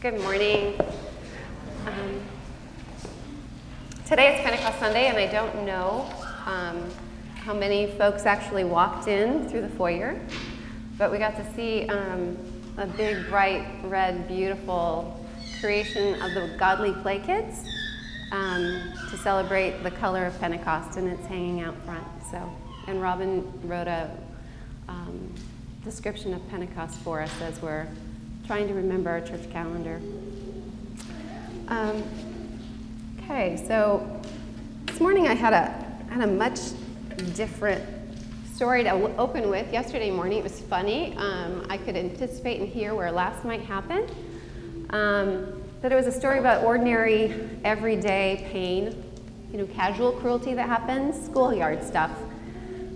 Good 0.00 0.18
morning. 0.22 0.80
Um, 1.84 2.22
today 4.06 4.34
is 4.34 4.40
Pentecost 4.40 4.78
Sunday, 4.78 5.08
and 5.08 5.18
I 5.18 5.26
don't 5.26 5.66
know 5.66 6.10
um, 6.46 6.88
how 7.34 7.52
many 7.52 7.86
folks 7.98 8.24
actually 8.24 8.64
walked 8.64 9.08
in 9.08 9.46
through 9.50 9.60
the 9.60 9.68
foyer, 9.68 10.18
but 10.96 11.12
we 11.12 11.18
got 11.18 11.36
to 11.36 11.52
see 11.52 11.86
um, 11.90 12.38
a 12.78 12.86
big, 12.86 13.28
bright, 13.28 13.66
red, 13.84 14.26
beautiful 14.26 15.22
creation 15.60 16.14
of 16.22 16.32
the 16.32 16.56
Godly 16.58 16.94
Play 17.02 17.18
Kids 17.18 17.68
um, 18.32 18.94
to 19.10 19.18
celebrate 19.18 19.82
the 19.82 19.90
color 19.90 20.24
of 20.24 20.40
Pentecost, 20.40 20.96
and 20.96 21.08
it's 21.08 21.26
hanging 21.26 21.60
out 21.60 21.76
front. 21.84 22.06
So, 22.30 22.50
and 22.86 23.02
Robin 23.02 23.52
wrote 23.68 23.86
a 23.86 24.10
um, 24.88 25.34
description 25.84 26.32
of 26.32 26.48
Pentecost 26.48 26.98
for 27.00 27.20
us 27.20 27.42
as 27.42 27.60
we're 27.60 27.86
trying 28.50 28.66
to 28.66 28.74
remember 28.74 29.08
our 29.08 29.20
church 29.20 29.48
calendar. 29.52 30.00
Um, 31.68 32.02
okay, 33.22 33.64
so 33.68 34.20
this 34.86 34.98
morning 34.98 35.28
I 35.28 35.34
had 35.34 35.52
a 35.52 36.12
had 36.12 36.28
a 36.28 36.32
much 36.32 36.58
different 37.36 37.84
story 38.52 38.82
to 38.82 38.90
open 39.18 39.50
with. 39.50 39.72
Yesterday 39.72 40.10
morning 40.10 40.38
it 40.38 40.42
was 40.42 40.60
funny. 40.62 41.16
Um, 41.16 41.64
I 41.70 41.78
could 41.78 41.94
anticipate 41.94 42.58
and 42.58 42.68
hear 42.68 42.92
where 42.92 43.12
last 43.12 43.44
might 43.44 43.60
happen. 43.60 44.04
Um, 44.90 45.62
but 45.80 45.92
it 45.92 45.94
was 45.94 46.08
a 46.08 46.12
story 46.12 46.40
about 46.40 46.64
ordinary, 46.64 47.48
everyday 47.62 48.48
pain, 48.50 49.00
you 49.52 49.58
know, 49.58 49.66
casual 49.66 50.10
cruelty 50.10 50.54
that 50.54 50.66
happens, 50.66 51.24
schoolyard 51.24 51.84
stuff, 51.84 52.10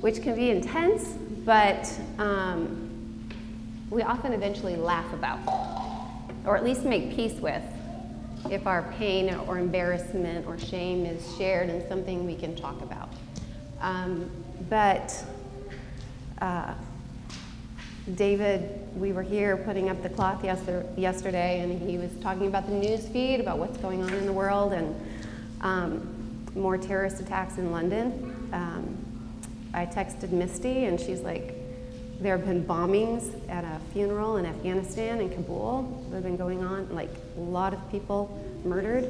which 0.01 0.21
can 0.21 0.35
be 0.35 0.51
intense, 0.51 1.11
but 1.45 1.89
um, 2.19 2.84
we 3.91 4.03
often 4.03 4.33
eventually 4.33 4.77
laugh 4.77 5.13
about, 5.13 5.39
or 6.45 6.57
at 6.57 6.65
least 6.65 6.85
make 6.85 7.15
peace 7.15 7.39
with, 7.41 7.63
if 8.51 8.67
our 8.67 8.83
pain 8.99 9.35
or 9.35 9.59
embarrassment 9.59 10.47
or 10.47 10.59
shame 10.59 11.07
is 11.07 11.37
shared 11.37 11.69
and 11.71 11.87
something 11.89 12.27
we 12.27 12.35
can 12.35 12.55
talk 12.55 12.81
about. 12.83 13.09
Um, 13.81 14.31
but 14.69 15.25
uh, 16.41 16.75
David, 18.17 18.81
we 18.97 19.13
were 19.13 19.23
here 19.23 19.57
putting 19.57 19.89
up 19.89 20.03
the 20.03 20.11
cloth 20.11 20.45
yesterday, 20.45 21.61
and 21.61 21.81
he 21.89 21.97
was 21.97 22.11
talking 22.21 22.47
about 22.47 22.67
the 22.67 22.75
news 22.75 23.09
feed, 23.09 23.41
about 23.41 23.59
what's 23.59 23.79
going 23.79 24.03
on 24.03 24.13
in 24.13 24.27
the 24.27 24.33
world, 24.33 24.73
and 24.75 24.95
um, 25.63 26.47
more 26.55 26.77
terrorist 26.77 27.21
attacks 27.21 27.57
in 27.57 27.71
London. 27.71 28.49
Um, 28.53 28.97
I 29.73 29.87
texted 29.87 30.31
Misty, 30.31 30.85
and 30.85 31.01
she's 31.01 31.21
like, 31.21 31.54
there 32.25 32.39
have 32.39 32.47
been 32.47 32.65
bombings 32.65 33.39
at 33.51 33.65
a 33.65 33.79
funeral 33.93 34.39
in 34.39 34.47
Afghanistan 34.47 35.21
in 35.21 35.29
Kabul 35.29 36.07
that 36.09 36.15
have 36.15 36.25
been 36.25 36.39
going 36.39 36.65
on, 36.65 36.89
like 36.95 37.11
a 37.37 37.41
lot 37.41 37.75
of 37.75 37.91
people 37.91 38.43
murdered. 38.65 39.05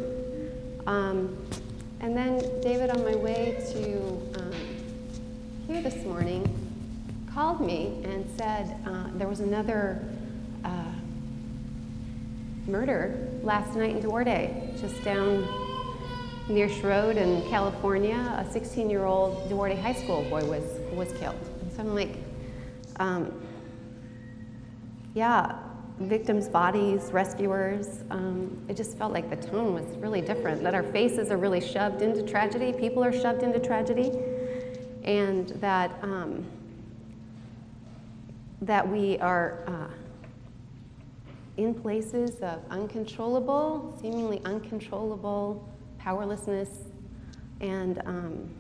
Um, 0.89 1.39
and 2.01 2.17
then 2.17 2.39
David, 2.61 2.91
on 2.91 3.05
my 3.05 3.15
way 3.15 3.57
to 3.73 4.41
um, 4.41 4.53
here 5.69 5.81
this 5.81 6.05
morning, 6.05 6.43
called 7.33 7.61
me 7.61 8.01
and 8.03 8.29
said 8.37 8.77
uh, 8.85 9.05
there 9.15 9.29
was 9.29 9.39
another 9.39 10.05
uh, 10.65 10.91
murder 12.67 13.29
last 13.45 13.77
night 13.77 13.95
in 13.95 14.03
Duarte, 14.03 14.75
just 14.81 15.01
down 15.05 15.47
near 16.49 16.69
Road 16.83 17.17
in 17.17 17.49
California. 17.49 18.17
A 18.41 18.43
16-year-old 18.43 19.49
Duarte 19.49 19.81
High 19.81 19.95
School 19.95 20.25
boy 20.29 20.45
was 20.47 20.65
was 20.93 21.13
killed. 21.13 21.39
And 21.63 21.73
so 21.73 21.81
I'm 21.83 21.95
like, 21.95 22.24
um, 22.97 23.33
yeah, 25.15 25.57
victims' 25.99 26.49
bodies, 26.49 27.11
rescuers. 27.13 28.03
Um, 28.11 28.65
it 28.69 28.77
just 28.77 28.99
felt 28.99 29.13
like 29.13 29.31
the 29.31 29.37
tone 29.37 29.75
was 29.75 29.97
really 29.99 30.21
different, 30.21 30.63
that 30.63 30.75
our 30.75 30.83
faces 30.83 31.31
are 31.31 31.37
really 31.37 31.61
shoved 31.61 32.03
into 32.03 32.23
tragedy, 32.23 32.73
people 32.73 33.05
are 33.05 33.13
shoved 33.13 33.43
into 33.43 33.61
tragedy, 33.61 34.11
and 35.05 35.49
that, 35.61 35.93
um, 36.03 36.45
that 38.61 38.89
we 38.89 39.19
are 39.19 39.63
uh, 39.67 39.95
in 41.57 41.75
places 41.75 42.41
of 42.41 42.61
uncontrollable, 42.71 43.97
seemingly 44.01 44.41
uncontrollable 44.45 45.69
powerlessness. 45.99 46.69
And 47.61 48.03
um, 48.05 48.51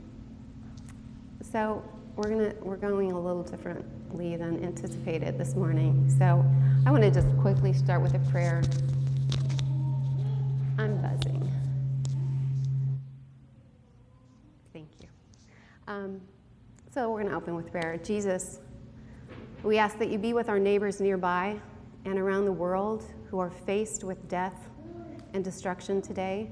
so 1.42 1.82
we're, 2.14 2.28
gonna, 2.28 2.54
we're 2.62 2.76
going 2.76 3.10
a 3.10 3.20
little 3.20 3.42
different 3.42 3.84
than 4.14 4.64
anticipated 4.64 5.36
this 5.36 5.54
morning. 5.54 6.08
So 6.18 6.44
I 6.86 6.92
want 6.92 7.02
to 7.02 7.10
just 7.10 7.26
quickly 7.38 7.72
start 7.72 8.00
with 8.00 8.14
a 8.14 8.20
prayer. 8.30 8.62
I'm 10.78 10.96
buzzing. 11.02 11.52
Thank 14.72 14.88
you. 15.00 15.08
Um, 15.88 16.20
so 16.92 17.10
we're 17.10 17.22
going 17.22 17.30
to 17.30 17.36
open 17.36 17.56
with 17.56 17.72
prayer. 17.72 17.98
Jesus, 18.04 18.60
we 19.64 19.78
ask 19.78 19.98
that 19.98 20.10
you 20.10 20.18
be 20.18 20.32
with 20.32 20.48
our 20.48 20.60
neighbors 20.60 21.00
nearby 21.00 21.58
and 22.04 22.18
around 22.18 22.44
the 22.44 22.52
world 22.52 23.04
who 23.30 23.40
are 23.40 23.50
faced 23.50 24.04
with 24.04 24.28
death 24.28 24.68
and 25.32 25.42
destruction 25.42 26.00
today. 26.00 26.50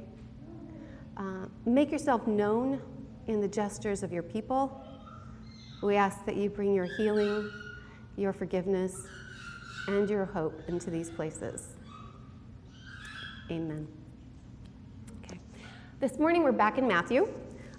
Uh, 1.16 1.46
make 1.64 1.92
yourself 1.92 2.26
known 2.26 2.80
in 3.28 3.40
the 3.40 3.48
gestures 3.48 4.02
of 4.02 4.12
your 4.12 4.24
people 4.24 4.84
we 5.82 5.96
ask 5.96 6.24
that 6.24 6.36
you 6.36 6.48
bring 6.48 6.72
your 6.72 6.84
healing, 6.84 7.50
your 8.16 8.32
forgiveness, 8.32 9.04
and 9.88 10.08
your 10.08 10.24
hope 10.24 10.60
into 10.68 10.90
these 10.90 11.10
places. 11.10 11.70
Amen. 13.50 13.88
Okay. 15.24 15.40
This 15.98 16.18
morning 16.18 16.44
we're 16.44 16.52
back 16.52 16.78
in 16.78 16.86
Matthew, 16.86 17.28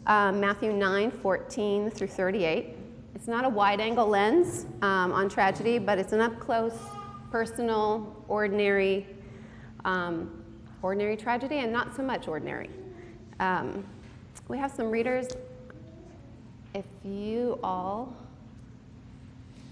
um, 0.05 0.41
Matthew 0.41 0.73
9, 0.73 1.11
14 1.11 1.89
through 1.89 2.07
38. 2.07 2.75
It's 3.15 3.27
not 3.27 3.45
a 3.45 3.49
wide 3.49 3.79
angle 3.79 4.07
lens 4.07 4.65
um, 4.81 5.13
on 5.13 5.29
tragedy, 5.29 5.79
but 5.79 5.97
it's 5.97 6.11
an 6.11 6.19
up 6.19 6.37
close, 6.39 6.77
personal, 7.31 8.21
ordinary, 8.27 9.07
um, 9.85 10.43
ordinary 10.81 11.15
tragedy, 11.15 11.59
and 11.59 11.71
not 11.71 11.95
so 11.95 12.03
much 12.03 12.27
ordinary. 12.27 12.69
Um, 13.39 13.85
we 14.49 14.57
have 14.57 14.71
some 14.71 14.91
readers 14.91 15.27
if 16.73 16.85
you 17.03 17.59
all 17.63 18.13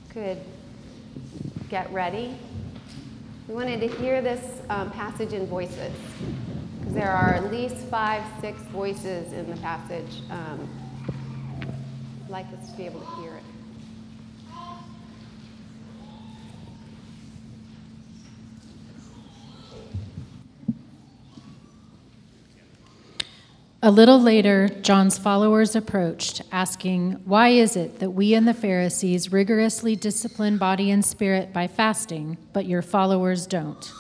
could 0.09 0.38
get 1.69 1.91
ready. 1.91 2.35
We 3.47 3.56
wanted 3.56 3.79
to 3.81 3.88
hear 3.88 4.22
this 4.22 4.62
um, 4.69 4.91
passage 4.91 5.34
in 5.34 5.47
voices 5.47 5.94
because 6.79 6.94
there 6.94 7.11
are 7.11 7.34
at 7.34 7.51
least 7.51 7.78
five, 7.88 8.23
six 8.40 8.59
voices 8.63 9.34
in 9.34 9.50
the 9.50 9.57
passage. 9.57 10.22
Um, 10.29 10.69
I'd 12.25 12.29
like 12.29 12.45
us 12.47 12.69
to 12.69 12.78
be 12.78 12.85
able 12.85 13.00
to 13.01 13.22
hear 13.22 13.35
it. 13.35 13.41
A 23.83 23.89
little 23.89 24.21
later, 24.21 24.69
John's 24.83 25.17
followers 25.17 25.75
approached, 25.75 26.43
asking, 26.51 27.13
Why 27.25 27.47
is 27.47 27.75
it 27.75 27.97
that 27.97 28.11
we 28.11 28.35
and 28.35 28.47
the 28.47 28.53
Pharisees 28.53 29.31
rigorously 29.31 29.95
discipline 29.95 30.59
body 30.59 30.91
and 30.91 31.03
spirit 31.03 31.51
by 31.51 31.65
fasting, 31.65 32.37
but 32.53 32.67
your 32.67 32.83
followers 32.83 33.47
don't? 33.47 33.91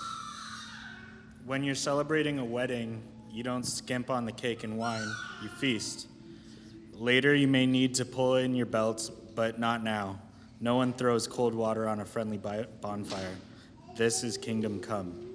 When 1.47 1.63
you're 1.63 1.73
celebrating 1.73 2.37
a 2.37 2.45
wedding, 2.45 3.01
you 3.31 3.41
don't 3.41 3.63
skimp 3.63 4.11
on 4.11 4.25
the 4.25 4.31
cake 4.31 4.63
and 4.63 4.77
wine, 4.77 5.11
you 5.41 5.49
feast. 5.49 6.05
Later, 6.93 7.33
you 7.33 7.47
may 7.47 7.65
need 7.65 7.95
to 7.95 8.05
pull 8.05 8.35
in 8.35 8.53
your 8.53 8.67
belts, 8.67 9.09
but 9.09 9.59
not 9.59 9.83
now. 9.83 10.19
No 10.59 10.75
one 10.75 10.93
throws 10.93 11.25
cold 11.25 11.55
water 11.55 11.89
on 11.89 12.01
a 12.01 12.05
friendly 12.05 12.37
bonfire. 12.37 13.35
This 13.97 14.23
is 14.23 14.37
kingdom 14.37 14.79
come. 14.79 15.30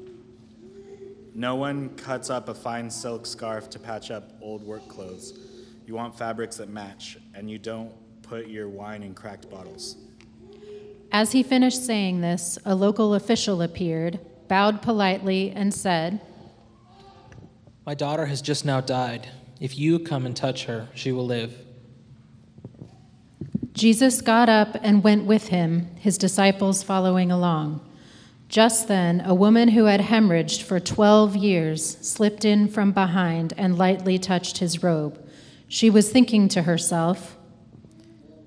No 1.38 1.54
one 1.54 1.90
cuts 1.96 2.30
up 2.30 2.48
a 2.48 2.54
fine 2.54 2.88
silk 2.88 3.26
scarf 3.26 3.68
to 3.68 3.78
patch 3.78 4.10
up 4.10 4.32
old 4.40 4.62
work 4.62 4.88
clothes. 4.88 5.38
You 5.86 5.92
want 5.92 6.16
fabrics 6.16 6.56
that 6.56 6.70
match, 6.70 7.18
and 7.34 7.50
you 7.50 7.58
don't 7.58 7.92
put 8.22 8.46
your 8.46 8.70
wine 8.70 9.02
in 9.02 9.12
cracked 9.12 9.50
bottles. 9.50 9.96
As 11.12 11.32
he 11.32 11.42
finished 11.42 11.84
saying 11.84 12.22
this, 12.22 12.58
a 12.64 12.74
local 12.74 13.12
official 13.12 13.60
appeared, 13.60 14.18
bowed 14.48 14.80
politely, 14.80 15.52
and 15.54 15.74
said, 15.74 16.22
My 17.84 17.92
daughter 17.92 18.24
has 18.24 18.40
just 18.40 18.64
now 18.64 18.80
died. 18.80 19.28
If 19.60 19.78
you 19.78 19.98
come 19.98 20.24
and 20.24 20.34
touch 20.34 20.64
her, 20.64 20.88
she 20.94 21.12
will 21.12 21.26
live. 21.26 21.54
Jesus 23.74 24.22
got 24.22 24.48
up 24.48 24.74
and 24.80 25.04
went 25.04 25.26
with 25.26 25.48
him, 25.48 25.94
his 25.96 26.16
disciples 26.16 26.82
following 26.82 27.30
along. 27.30 27.86
Just 28.48 28.86
then, 28.86 29.22
a 29.24 29.34
woman 29.34 29.68
who 29.68 29.86
had 29.86 30.00
hemorrhaged 30.00 30.62
for 30.62 30.78
12 30.78 31.36
years 31.36 31.98
slipped 32.00 32.44
in 32.44 32.68
from 32.68 32.92
behind 32.92 33.52
and 33.56 33.76
lightly 33.76 34.18
touched 34.18 34.58
his 34.58 34.82
robe. 34.82 35.20
She 35.68 35.90
was 35.90 36.10
thinking 36.10 36.48
to 36.48 36.62
herself, 36.62 37.36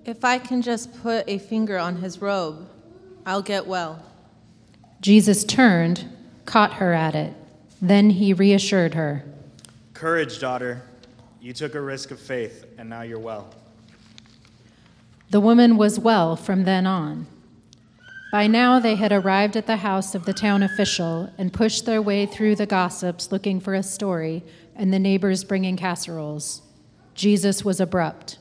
If 0.06 0.24
I 0.24 0.40
can 0.40 0.62
just 0.62 0.94
put 1.02 1.26
a 1.28 1.38
finger 1.38 1.78
on 1.78 1.98
his 1.98 2.22
robe, 2.22 2.70
I'll 3.26 3.42
get 3.42 3.68
well. 3.68 4.04
Jesus 5.02 5.44
turned, 5.44 6.10
caught 6.46 6.74
her 6.74 6.94
at 6.94 7.16
it, 7.16 7.34
Then 7.82 8.10
he 8.12 8.34
reassured 8.34 8.94
her. 8.94 9.26
Courage, 9.94 10.40
daughter. 10.40 10.82
You 11.42 11.54
took 11.54 11.76
a 11.76 11.82
risk 11.82 12.12
of 12.12 12.20
faith, 12.20 12.66
and 12.78 12.90
now 12.90 13.02
you're 13.02 13.20
well. 13.20 13.54
The 15.30 15.40
woman 15.40 15.78
was 15.78 16.00
well 16.00 16.36
from 16.36 16.64
then 16.64 16.86
on. 16.86 17.28
By 18.32 18.46
now, 18.46 18.80
they 18.80 18.94
had 18.96 19.12
arrived 19.12 19.56
at 19.56 19.66
the 19.66 19.78
house 19.78 20.14
of 20.14 20.26
the 20.26 20.34
town 20.34 20.62
official 20.62 21.34
and 21.40 21.52
pushed 21.52 21.86
their 21.86 22.02
way 22.02 22.28
through 22.28 22.56
the 22.56 22.68
gossips 22.68 23.32
looking 23.32 23.60
for 23.60 23.74
a 23.74 23.82
story 23.82 24.44
and 24.76 24.94
the 24.94 25.00
neighbors 25.00 25.44
bringing 25.44 25.76
casseroles. 25.76 26.62
Jesus 27.16 27.66
was 27.66 27.80
abrupt. 27.80 28.38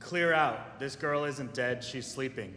Clear 0.00 0.34
out. 0.34 0.78
This 0.78 0.96
girl 0.96 1.24
isn't 1.24 1.54
dead, 1.54 1.82
she's 1.82 2.06
sleeping. 2.06 2.54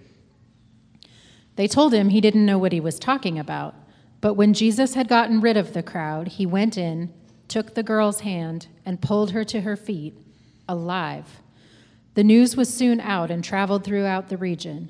They 1.56 1.68
told 1.68 1.94
him 1.94 2.10
he 2.10 2.20
didn't 2.20 2.46
know 2.46 2.58
what 2.58 2.74
he 2.74 2.82
was 2.82 3.00
talking 3.00 3.40
about. 3.40 3.74
But 4.20 4.34
when 4.34 4.54
Jesus 4.54 4.96
had 4.96 5.08
gotten 5.08 5.40
rid 5.40 5.56
of 5.56 5.74
the 5.74 5.84
crowd, 5.84 6.28
he 6.28 6.46
went 6.46 6.78
in, 6.78 7.14
took 7.48 7.74
the 7.74 7.84
girl's 7.84 8.22
hand, 8.22 8.68
and 8.86 9.02
pulled 9.02 9.32
her 9.32 9.46
to 9.46 9.62
her 9.62 9.76
feet, 9.76 10.18
alive. 10.68 11.42
The 12.16 12.24
news 12.24 12.58
was 12.58 12.74
soon 12.74 13.00
out 13.00 13.32
and 13.32 13.44
traveled 13.44 13.84
throughout 13.84 14.30
the 14.30 14.38
region. 14.38 14.90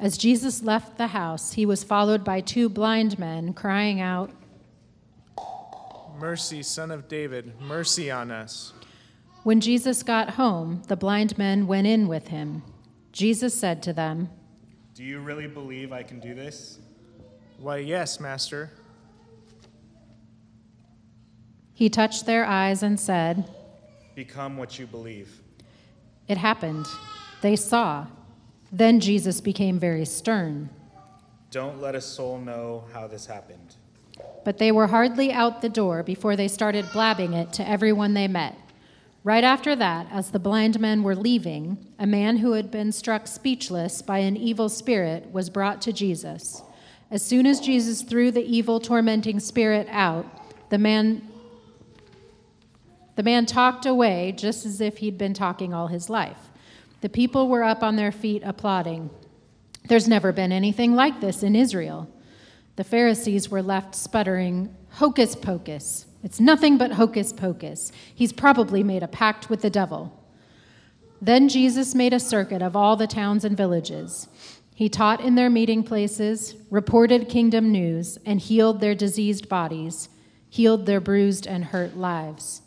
As 0.00 0.16
Jesus 0.16 0.62
left 0.62 0.96
the 0.96 1.08
house, 1.08 1.52
he 1.52 1.66
was 1.66 1.84
followed 1.84 2.24
by 2.24 2.40
two 2.40 2.70
blind 2.70 3.18
men 3.18 3.52
crying 3.52 4.00
out, 4.00 4.30
Mercy, 6.18 6.62
Son 6.62 6.90
of 6.90 7.06
David, 7.06 7.58
mercy 7.60 8.10
on 8.10 8.30
us. 8.30 8.72
When 9.42 9.60
Jesus 9.60 10.02
got 10.02 10.30
home, 10.30 10.82
the 10.88 10.96
blind 10.96 11.36
men 11.36 11.66
went 11.66 11.86
in 11.86 12.08
with 12.08 12.28
him. 12.28 12.62
Jesus 13.12 13.58
said 13.58 13.82
to 13.82 13.92
them, 13.92 14.30
Do 14.94 15.02
you 15.02 15.20
really 15.20 15.46
believe 15.46 15.92
I 15.92 16.02
can 16.02 16.18
do 16.18 16.34
this? 16.34 16.78
Why, 17.58 17.78
yes, 17.78 18.20
Master. 18.20 18.70
He 21.72 21.88
touched 21.88 22.26
their 22.26 22.44
eyes 22.44 22.82
and 22.82 23.00
said, 23.00 23.50
Become 24.14 24.56
what 24.58 24.78
you 24.78 24.86
believe. 24.86 25.40
It 26.28 26.36
happened. 26.38 26.86
They 27.40 27.56
saw. 27.56 28.06
Then 28.72 29.00
Jesus 29.00 29.40
became 29.40 29.78
very 29.78 30.04
stern. 30.04 30.70
Don't 31.50 31.80
let 31.80 31.94
a 31.94 32.00
soul 32.00 32.38
know 32.38 32.84
how 32.92 33.08
this 33.08 33.26
happened. 33.26 33.74
But 34.44 34.58
they 34.58 34.70
were 34.70 34.86
hardly 34.86 35.32
out 35.32 35.60
the 35.62 35.68
door 35.68 36.02
before 36.02 36.36
they 36.36 36.48
started 36.48 36.92
blabbing 36.92 37.32
it 37.32 37.52
to 37.54 37.68
everyone 37.68 38.14
they 38.14 38.28
met. 38.28 38.56
Right 39.22 39.44
after 39.44 39.76
that, 39.76 40.06
as 40.10 40.30
the 40.30 40.38
blind 40.38 40.80
men 40.80 41.02
were 41.02 41.16
leaving, 41.16 41.76
a 41.98 42.06
man 42.06 42.38
who 42.38 42.52
had 42.52 42.70
been 42.70 42.90
struck 42.90 43.26
speechless 43.26 44.00
by 44.00 44.18
an 44.18 44.36
evil 44.36 44.68
spirit 44.68 45.30
was 45.32 45.50
brought 45.50 45.82
to 45.82 45.92
Jesus. 45.92 46.62
As 47.10 47.22
soon 47.22 47.44
as 47.44 47.60
Jesus 47.60 48.02
threw 48.02 48.30
the 48.30 48.44
evil 48.44 48.80
tormenting 48.80 49.40
spirit 49.40 49.88
out, 49.90 50.26
the 50.70 50.78
man 50.78 51.26
the 53.16 53.24
man 53.24 53.44
talked 53.44 53.84
away 53.84 54.32
just 54.32 54.64
as 54.64 54.80
if 54.80 54.98
he'd 54.98 55.18
been 55.18 55.34
talking 55.34 55.74
all 55.74 55.88
his 55.88 56.08
life. 56.08 56.49
The 57.00 57.08
people 57.08 57.48
were 57.48 57.64
up 57.64 57.82
on 57.82 57.96
their 57.96 58.12
feet 58.12 58.42
applauding. 58.44 59.10
There's 59.86 60.08
never 60.08 60.32
been 60.32 60.52
anything 60.52 60.94
like 60.94 61.20
this 61.20 61.42
in 61.42 61.56
Israel. 61.56 62.08
The 62.76 62.84
Pharisees 62.84 63.50
were 63.50 63.62
left 63.62 63.94
sputtering, 63.94 64.74
Hocus 64.94 65.34
pocus. 65.34 66.06
It's 66.22 66.40
nothing 66.40 66.76
but 66.76 66.92
hocus 66.92 67.32
pocus. 67.32 67.92
He's 68.14 68.32
probably 68.32 68.82
made 68.82 69.02
a 69.02 69.08
pact 69.08 69.48
with 69.48 69.62
the 69.62 69.70
devil. 69.70 70.16
Then 71.22 71.48
Jesus 71.48 71.94
made 71.94 72.12
a 72.12 72.20
circuit 72.20 72.62
of 72.62 72.76
all 72.76 72.96
the 72.96 73.06
towns 73.06 73.44
and 73.44 73.56
villages. 73.56 74.28
He 74.74 74.88
taught 74.88 75.20
in 75.20 75.34
their 75.34 75.50
meeting 75.50 75.82
places, 75.82 76.54
reported 76.70 77.28
kingdom 77.28 77.70
news, 77.70 78.18
and 78.24 78.40
healed 78.40 78.80
their 78.80 78.94
diseased 78.94 79.48
bodies, 79.48 80.08
healed 80.48 80.86
their 80.86 81.00
bruised 81.00 81.46
and 81.46 81.66
hurt 81.66 81.96
lives. 81.96 82.62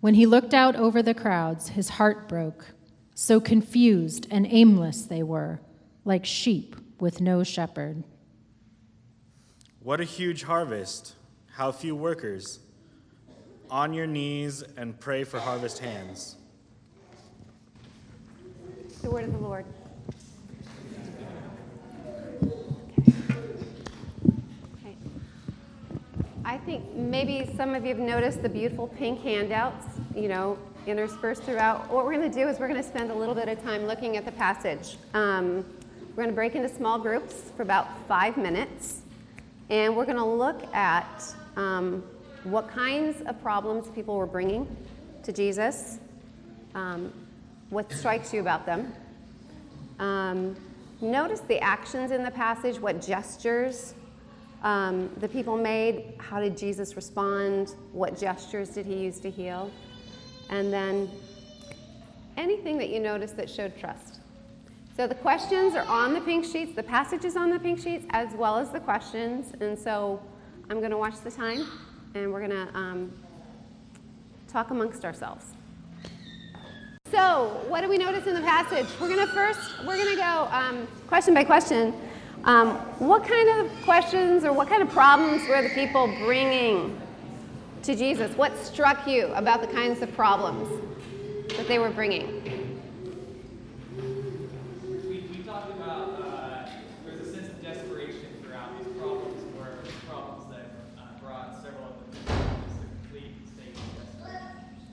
When 0.00 0.14
he 0.14 0.26
looked 0.26 0.54
out 0.54 0.76
over 0.76 1.02
the 1.02 1.14
crowds, 1.14 1.70
his 1.70 1.90
heart 1.90 2.28
broke. 2.28 2.66
So 3.16 3.40
confused 3.40 4.26
and 4.28 4.44
aimless 4.50 5.02
they 5.02 5.22
were, 5.22 5.60
like 6.04 6.26
sheep 6.26 6.74
with 6.98 7.20
no 7.20 7.44
shepherd. 7.44 8.02
What 9.80 10.00
a 10.00 10.04
huge 10.04 10.42
harvest. 10.42 11.14
How 11.52 11.70
few 11.70 11.94
workers. 11.94 12.58
On 13.70 13.94
your 13.94 14.08
knees 14.08 14.64
and 14.76 14.98
pray 14.98 15.22
for 15.22 15.38
harvest 15.38 15.78
hands. 15.78 16.34
The 19.00 19.10
word 19.10 19.24
of 19.24 19.32
the 19.32 19.38
Lord. 19.38 19.64
Okay. 24.80 24.96
I 26.44 26.58
think 26.58 26.94
maybe 26.94 27.48
some 27.56 27.74
of 27.74 27.84
you 27.84 27.90
have 27.90 27.98
noticed 27.98 28.42
the 28.42 28.48
beautiful 28.48 28.88
pink 28.88 29.20
handouts, 29.20 29.86
you 30.16 30.28
know, 30.28 30.58
interspersed 30.86 31.42
throughout. 31.42 31.90
What 31.90 32.04
we're 32.04 32.14
going 32.14 32.30
to 32.30 32.38
do 32.38 32.48
is 32.48 32.58
we're 32.58 32.68
going 32.68 32.82
to 32.82 32.88
spend 32.88 33.10
a 33.10 33.14
little 33.14 33.34
bit 33.34 33.48
of 33.48 33.62
time 33.62 33.86
looking 33.86 34.16
at 34.16 34.24
the 34.24 34.32
passage. 34.32 34.96
Um, 35.14 35.64
we're 36.10 36.22
going 36.24 36.28
to 36.28 36.34
break 36.34 36.54
into 36.54 36.68
small 36.68 36.98
groups 36.98 37.50
for 37.56 37.62
about 37.62 37.88
five 38.06 38.36
minutes, 38.36 39.02
and 39.70 39.96
we're 39.96 40.04
going 40.04 40.16
to 40.16 40.24
look 40.24 40.62
at 40.74 41.34
um, 41.56 42.02
what 42.44 42.68
kinds 42.68 43.20
of 43.22 43.40
problems 43.42 43.88
people 43.88 44.16
were 44.16 44.26
bringing 44.26 44.66
to 45.22 45.32
Jesus, 45.32 45.98
um, 46.74 47.12
what 47.70 47.90
strikes 47.90 48.32
you 48.32 48.40
about 48.40 48.66
them. 48.66 48.92
Um, 49.98 50.56
notice 51.00 51.40
the 51.40 51.60
actions 51.60 52.10
in 52.10 52.22
the 52.22 52.30
passage, 52.30 52.78
what 52.78 53.00
gestures 53.00 53.94
um, 54.64 55.10
the 55.18 55.28
people 55.28 55.58
made, 55.58 56.14
how 56.18 56.40
did 56.40 56.56
Jesus 56.56 56.96
respond, 56.96 57.74
what 57.92 58.18
gestures 58.18 58.70
did 58.70 58.86
he 58.86 59.04
use 59.04 59.20
to 59.20 59.30
heal, 59.30 59.70
and 60.50 60.72
then 60.72 61.10
anything 62.36 62.78
that 62.78 62.90
you 62.90 63.00
noticed 63.00 63.36
that 63.36 63.48
showed 63.48 63.78
trust. 63.78 64.20
So 64.96 65.06
the 65.06 65.14
questions 65.14 65.74
are 65.74 65.84
on 65.86 66.14
the 66.14 66.20
pink 66.20 66.44
sheets, 66.44 66.74
the 66.74 66.82
passage 66.82 67.24
is 67.24 67.36
on 67.36 67.50
the 67.50 67.58
pink 67.58 67.80
sheets, 67.80 68.06
as 68.10 68.32
well 68.34 68.56
as 68.56 68.70
the 68.70 68.80
questions, 68.80 69.52
and 69.60 69.78
so 69.78 70.22
I'm 70.70 70.78
going 70.78 70.92
to 70.92 70.98
watch 70.98 71.20
the 71.22 71.30
time 71.30 71.66
and 72.14 72.32
we're 72.32 72.46
going 72.46 72.66
to 72.66 72.78
um, 72.78 73.12
talk 74.48 74.70
amongst 74.70 75.04
ourselves. 75.04 75.46
So, 77.10 77.60
what 77.68 77.80
do 77.82 77.88
we 77.88 77.98
notice 77.98 78.26
in 78.26 78.34
the 78.34 78.40
passage? 78.40 78.86
We're 79.00 79.08
going 79.08 79.26
to 79.26 79.32
first, 79.32 79.60
we're 79.86 79.96
going 79.96 80.10
to 80.10 80.16
go 80.16 80.48
um, 80.50 80.88
question 81.06 81.34
by 81.34 81.44
question. 81.44 81.94
Um, 82.44 82.76
what 82.98 83.24
kind 83.26 83.48
of 83.48 83.84
questions 83.84 84.44
or 84.44 84.52
what 84.52 84.68
kind 84.68 84.82
of 84.82 84.90
problems 84.90 85.46
were 85.48 85.62
the 85.62 85.70
people 85.70 86.06
bringing 86.24 87.00
to 87.84 87.94
Jesus? 87.94 88.34
What 88.36 88.56
struck 88.58 89.06
you 89.06 89.26
about 89.34 89.60
the 89.60 89.66
kinds 89.66 90.00
of 90.02 90.12
problems 90.14 90.68
that 91.56 91.68
they 91.68 91.78
were 91.78 91.90
bringing? 91.90 92.42
We, 94.86 95.28
we 95.30 95.42
talked 95.44 95.70
about 95.70 96.20
uh, 96.20 96.68
there's 97.04 97.28
a 97.28 97.32
sense 97.32 97.48
of 97.48 97.62
desperation 97.62 98.26
throughout 98.42 98.70
these 98.78 98.92
problems, 98.98 99.42
where 99.56 99.76
problems 100.08 100.50
that 100.50 100.66
uh, 100.98 101.20
brought 101.22 101.62
several 101.62 101.88
of 101.88 102.14
them 102.14 102.24
to 102.26 102.32
complete 103.02 103.34
state 103.54 103.76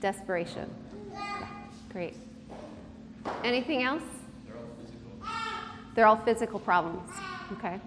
Desperation. 0.00 0.70
Yeah, 1.12 1.46
great. 1.92 2.14
Anything 3.42 3.82
else? 3.82 4.02
They're 4.46 4.56
all 4.56 4.66
physical. 4.78 5.12
They're 5.94 6.06
all 6.06 6.16
physical 6.16 6.58
problems. 6.60 7.10
Okay. 7.52 7.80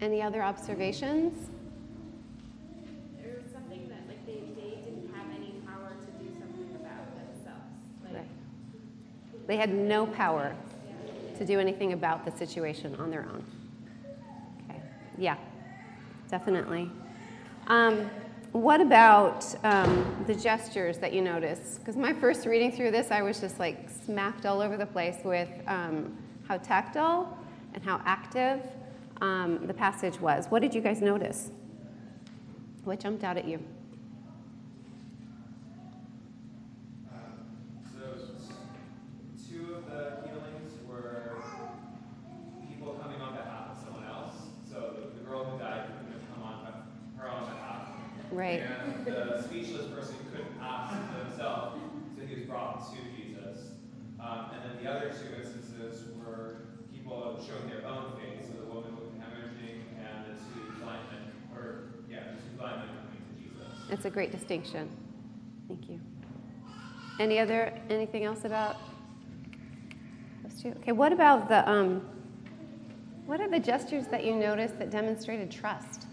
Any 0.00 0.22
other 0.22 0.42
observations? 0.42 1.50
There 3.22 3.34
was 3.36 3.52
something 3.52 3.86
that 3.88 4.08
like 4.08 4.24
they, 4.24 4.40
they 4.56 4.76
didn't 4.80 5.12
have 5.14 5.26
any 5.36 5.60
power 5.66 5.90
to 5.90 6.24
do 6.24 6.30
something 6.40 6.74
about 6.80 7.04
themselves. 7.16 7.68
Like 8.02 8.14
Right. 8.14 8.26
They 9.50 9.56
had 9.56 9.74
no 9.74 10.06
power 10.06 10.54
to 11.36 11.44
do 11.44 11.58
anything 11.58 11.92
about 11.92 12.24
the 12.24 12.30
situation 12.30 12.94
on 13.00 13.10
their 13.10 13.22
own. 13.22 13.44
Okay. 14.70 14.80
Yeah, 15.18 15.36
definitely. 16.28 16.88
Um, 17.66 18.08
what 18.52 18.80
about 18.80 19.44
um, 19.64 20.24
the 20.28 20.36
gestures 20.36 20.98
that 20.98 21.12
you 21.12 21.20
notice? 21.20 21.78
Because 21.78 21.96
my 21.96 22.12
first 22.12 22.46
reading 22.46 22.70
through 22.70 22.92
this, 22.92 23.10
I 23.10 23.22
was 23.22 23.40
just 23.40 23.58
like 23.58 23.88
smacked 23.90 24.46
all 24.46 24.60
over 24.60 24.76
the 24.76 24.86
place 24.86 25.16
with 25.24 25.48
um, 25.66 26.16
how 26.46 26.58
tactile 26.58 27.36
and 27.74 27.82
how 27.82 28.00
active 28.04 28.60
um, 29.20 29.66
the 29.66 29.74
passage 29.74 30.20
was. 30.20 30.46
What 30.46 30.62
did 30.62 30.74
you 30.74 30.80
guys 30.80 31.00
notice? 31.00 31.50
What 32.84 33.00
jumped 33.00 33.24
out 33.24 33.36
at 33.36 33.46
you? 33.48 33.60
So, 37.94 38.16
two 39.48 39.74
of 39.74 39.84
the 39.86 40.26
healings 40.26 40.72
were 40.88 41.42
people 42.68 42.94
coming 42.94 43.20
on 43.20 43.34
behalf 43.36 43.70
of 43.70 43.78
someone 43.78 44.04
else. 44.08 44.34
So, 44.70 44.94
the, 44.96 45.20
the 45.20 45.24
girl 45.28 45.44
who 45.44 45.58
died 45.58 45.84
couldn't 45.98 46.12
have 46.12 46.34
come 46.34 46.42
on 46.42 46.66
her 47.18 47.28
own 47.30 47.44
behalf. 47.44 47.90
Right. 48.32 48.62
And 48.62 49.06
the 49.06 49.42
speechless 49.42 49.86
person 49.86 50.14
couldn't 50.30 50.54
ask 50.62 50.94
themselves, 51.18 51.80
so 52.16 52.26
he 52.26 52.34
was 52.34 52.44
brought 52.44 52.94
to 52.94 52.96
Jesus. 53.16 53.72
Um, 54.20 54.50
and 54.54 54.62
then 54.64 54.84
the 54.84 54.90
other 54.90 55.10
two 55.10 55.34
instances 55.34 56.04
were 56.24 56.66
people 56.92 57.44
showing 57.46 57.68
their 57.68 57.86
own 57.86 58.12
faith. 58.20 58.46
So 58.46 58.62
the 58.62 58.72
woman 58.72 58.96
with 58.96 59.18
hemorrhaging 59.18 59.82
and 59.98 60.26
the 60.26 60.38
two 60.54 60.70
blind 60.80 61.02
men, 61.10 61.32
or 61.56 61.90
yeah, 62.08 62.34
the 62.58 63.94
It's 63.94 64.04
a 64.04 64.10
great 64.10 64.30
distinction. 64.30 64.88
Thank 65.66 65.88
you. 65.88 66.00
Any 67.18 67.38
other, 67.38 67.72
anything 67.90 68.24
else 68.24 68.44
about 68.44 68.76
those 70.44 70.62
two? 70.62 70.68
Okay, 70.82 70.92
what 70.92 71.12
about 71.12 71.48
the, 71.48 71.68
um, 71.68 72.02
what 73.26 73.40
are 73.40 73.48
the 73.48 73.58
gestures 73.58 74.06
that 74.06 74.24
you 74.24 74.34
noticed 74.34 74.78
that 74.78 74.90
demonstrated 74.90 75.50
trust? 75.50 76.06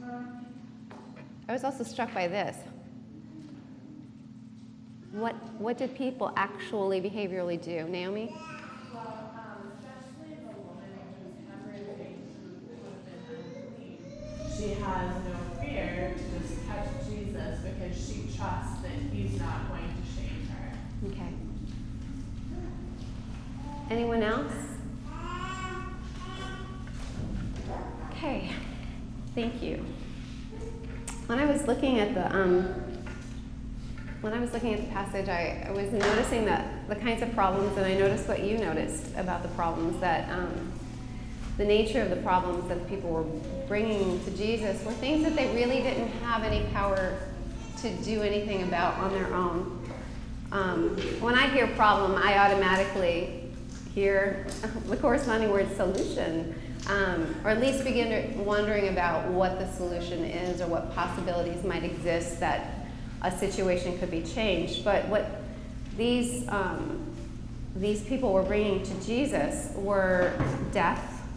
I 1.49 1.53
was 1.53 1.63
also 1.63 1.83
struck 1.83 2.13
by 2.13 2.27
this. 2.27 2.57
What, 5.13 5.33
what 5.59 5.77
did 5.77 5.95
people 5.95 6.33
actually 6.35 6.99
behaviorally 6.99 7.61
do? 7.61 7.87
Naomi? 7.87 8.35
Well, 8.93 9.31
um, 9.33 9.71
especially 9.79 10.35
the 10.35 10.51
woman 10.59 10.91
who's 11.23 11.39
hemorrhaging 11.47 12.19
who 12.43 12.67
could 12.67 12.81
have 12.83 13.03
been 13.05 13.47
unclean. 13.63 13.99
She 14.57 14.69
has 14.83 15.09
no 15.25 15.37
fear 15.61 16.15
to 16.17 16.23
just 16.39 16.67
touch 16.67 16.89
Jesus 17.09 17.59
because 17.61 17.95
she 17.97 18.37
trusts 18.37 18.81
that 18.81 18.91
he's 19.13 19.39
not 19.39 19.69
going 19.69 19.87
to 19.87 20.21
shame 20.21 20.47
her. 20.49 20.67
Okay. 21.07 21.33
Anyone 23.89 24.21
else? 24.21 24.53
Okay, 28.11 28.51
thank 29.33 29.63
you. 29.63 29.85
When 31.27 31.39
I 31.39 31.45
was 31.45 31.67
looking 31.67 31.99
at 31.99 32.13
the 32.13 32.33
um, 32.33 32.63
when 34.21 34.33
I 34.33 34.39
was 34.39 34.53
looking 34.53 34.73
at 34.73 34.79
the 34.79 34.91
passage, 34.93 35.27
I, 35.27 35.65
I 35.67 35.71
was 35.71 35.91
noticing 35.91 36.45
that 36.45 36.87
the 36.87 36.95
kinds 36.95 37.21
of 37.21 37.33
problems, 37.33 37.75
and 37.77 37.85
I 37.85 37.95
noticed 37.95 38.29
what 38.29 38.43
you 38.43 38.57
noticed 38.57 39.13
about 39.17 39.43
the 39.43 39.49
problems 39.49 39.99
that 39.99 40.29
um, 40.31 40.71
the 41.57 41.65
nature 41.65 42.01
of 42.01 42.09
the 42.09 42.15
problems 42.15 42.69
that 42.69 42.87
people 42.87 43.09
were 43.09 43.25
bringing 43.67 44.23
to 44.23 44.31
Jesus 44.31 44.81
were 44.85 44.93
things 44.93 45.23
that 45.23 45.35
they 45.35 45.53
really 45.53 45.81
didn't 45.81 46.07
have 46.23 46.43
any 46.43 46.65
power 46.71 47.19
to 47.81 47.89
do 47.97 48.21
anything 48.21 48.63
about 48.63 48.97
on 48.97 49.11
their 49.11 49.33
own. 49.33 49.85
Um, 50.53 50.97
when 51.19 51.35
I 51.35 51.49
hear 51.49 51.67
problem, 51.67 52.15
I 52.15 52.37
automatically 52.37 53.43
hear 53.93 54.47
the 54.85 54.95
corresponding 54.95 55.51
word 55.51 55.75
solution, 55.75 56.55
um, 56.87 57.35
or 57.43 57.49
at 57.49 57.59
least 57.59 57.83
begin 57.83 58.45
wondering 58.45 58.89
about 58.89 59.27
what 59.27 59.59
the 59.59 59.67
solution 59.73 60.23
is 60.23 60.61
or 60.61 60.67
what 60.67 60.93
possibilities 60.93 61.63
might 61.63 61.83
exist 61.83 62.39
that 62.39 62.87
a 63.23 63.31
situation 63.37 63.97
could 63.99 64.11
be 64.11 64.21
changed. 64.21 64.85
But 64.85 65.07
what 65.07 65.41
these, 65.97 66.47
um, 66.49 66.99
these 67.75 68.03
people 68.03 68.31
were 68.31 68.43
bringing 68.43 68.83
to 68.83 69.05
Jesus 69.05 69.73
were 69.75 70.31
death, 70.71 71.27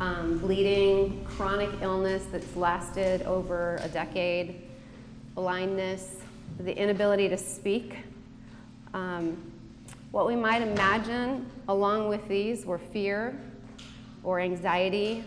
um, 0.00 0.38
bleeding, 0.38 1.24
chronic 1.24 1.70
illness 1.80 2.24
that's 2.32 2.56
lasted 2.56 3.22
over 3.22 3.78
a 3.82 3.88
decade, 3.88 4.62
blindness, 5.34 6.16
the 6.58 6.76
inability 6.76 7.28
to 7.28 7.38
speak. 7.38 7.98
Um, 8.94 9.36
what 10.10 10.26
we 10.26 10.36
might 10.36 10.60
imagine 10.60 11.46
along 11.68 12.08
with 12.08 12.26
these 12.28 12.66
were 12.66 12.78
fear 12.78 13.38
or 14.24 14.40
anxiety, 14.40 15.24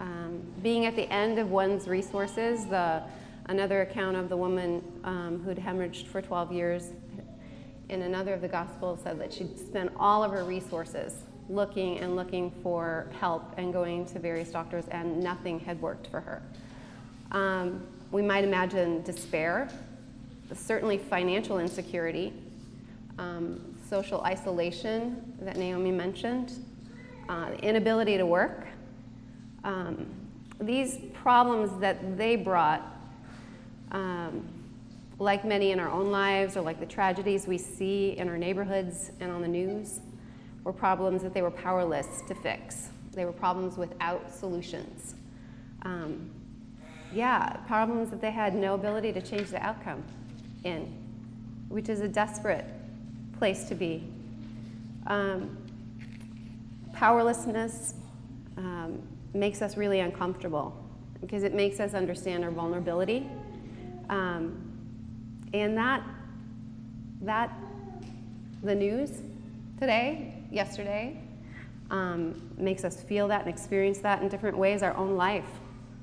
um, 0.00 0.42
being 0.62 0.86
at 0.86 0.96
the 0.96 1.10
end 1.12 1.38
of 1.38 1.50
one's 1.50 1.88
resources. 1.88 2.66
The, 2.66 3.02
another 3.46 3.82
account 3.82 4.16
of 4.16 4.28
the 4.28 4.36
woman 4.36 4.82
um, 5.04 5.42
who'd 5.44 5.58
hemorrhaged 5.58 6.06
for 6.06 6.20
12 6.20 6.52
years 6.52 6.90
in 7.88 8.02
another 8.02 8.34
of 8.34 8.40
the 8.40 8.48
Gospels 8.48 9.00
said 9.02 9.20
that 9.20 9.32
she'd 9.32 9.58
spent 9.58 9.92
all 9.98 10.24
of 10.24 10.32
her 10.32 10.44
resources 10.44 11.22
looking 11.48 11.98
and 11.98 12.16
looking 12.16 12.50
for 12.62 13.08
help 13.20 13.52
and 13.56 13.72
going 13.72 14.04
to 14.06 14.18
various 14.18 14.50
doctors, 14.50 14.86
and 14.88 15.22
nothing 15.22 15.60
had 15.60 15.80
worked 15.80 16.08
for 16.08 16.20
her. 16.20 16.42
Um, 17.30 17.86
we 18.10 18.22
might 18.22 18.44
imagine 18.44 19.02
despair, 19.02 19.68
certainly 20.54 20.98
financial 20.98 21.58
insecurity, 21.58 22.32
um, 23.18 23.60
social 23.88 24.22
isolation 24.22 25.34
that 25.40 25.56
Naomi 25.56 25.92
mentioned, 25.92 26.52
uh, 27.28 27.52
inability 27.62 28.16
to 28.16 28.26
work. 28.26 28.66
Um, 29.64 30.06
these 30.60 30.98
problems 31.12 31.78
that 31.80 32.16
they 32.16 32.36
brought, 32.36 32.82
um, 33.90 34.48
like 35.18 35.44
many 35.44 35.72
in 35.72 35.80
our 35.80 35.90
own 35.90 36.10
lives 36.10 36.56
or 36.56 36.60
like 36.62 36.80
the 36.80 36.86
tragedies 36.86 37.46
we 37.46 37.58
see 37.58 38.16
in 38.16 38.28
our 38.28 38.38
neighborhoods 38.38 39.10
and 39.20 39.30
on 39.30 39.42
the 39.42 39.48
news, 39.48 40.00
were 40.64 40.72
problems 40.72 41.22
that 41.22 41.32
they 41.32 41.42
were 41.42 41.50
powerless 41.50 42.22
to 42.28 42.34
fix. 42.34 42.88
They 43.12 43.24
were 43.24 43.32
problems 43.32 43.76
without 43.76 44.32
solutions. 44.32 45.14
Um, 45.82 46.30
yeah, 47.12 47.56
problems 47.66 48.10
that 48.10 48.20
they 48.20 48.30
had 48.30 48.54
no 48.54 48.74
ability 48.74 49.12
to 49.12 49.22
change 49.22 49.50
the 49.50 49.62
outcome 49.62 50.02
in, 50.64 50.92
which 51.68 51.88
is 51.88 52.00
a 52.00 52.08
desperate 52.08 52.66
place 53.38 53.64
to 53.64 53.74
be. 53.74 54.04
Um, 55.06 55.56
powerlessness 56.96 57.94
um, 58.56 59.02
makes 59.34 59.60
us 59.60 59.76
really 59.76 60.00
uncomfortable 60.00 60.74
because 61.20 61.42
it 61.42 61.52
makes 61.52 61.78
us 61.78 61.92
understand 61.92 62.42
our 62.42 62.50
vulnerability. 62.50 63.26
Um, 64.08 64.62
and 65.52 65.76
that, 65.76 66.02
that, 67.20 67.52
the 68.62 68.74
news 68.74 69.20
today, 69.78 70.34
yesterday, 70.50 71.20
um, 71.90 72.50
makes 72.56 72.82
us 72.82 73.02
feel 73.02 73.28
that 73.28 73.42
and 73.42 73.50
experience 73.50 73.98
that 73.98 74.22
in 74.22 74.28
different 74.28 74.56
ways, 74.56 74.82
our 74.82 74.96
own 74.96 75.16
life, 75.16 75.44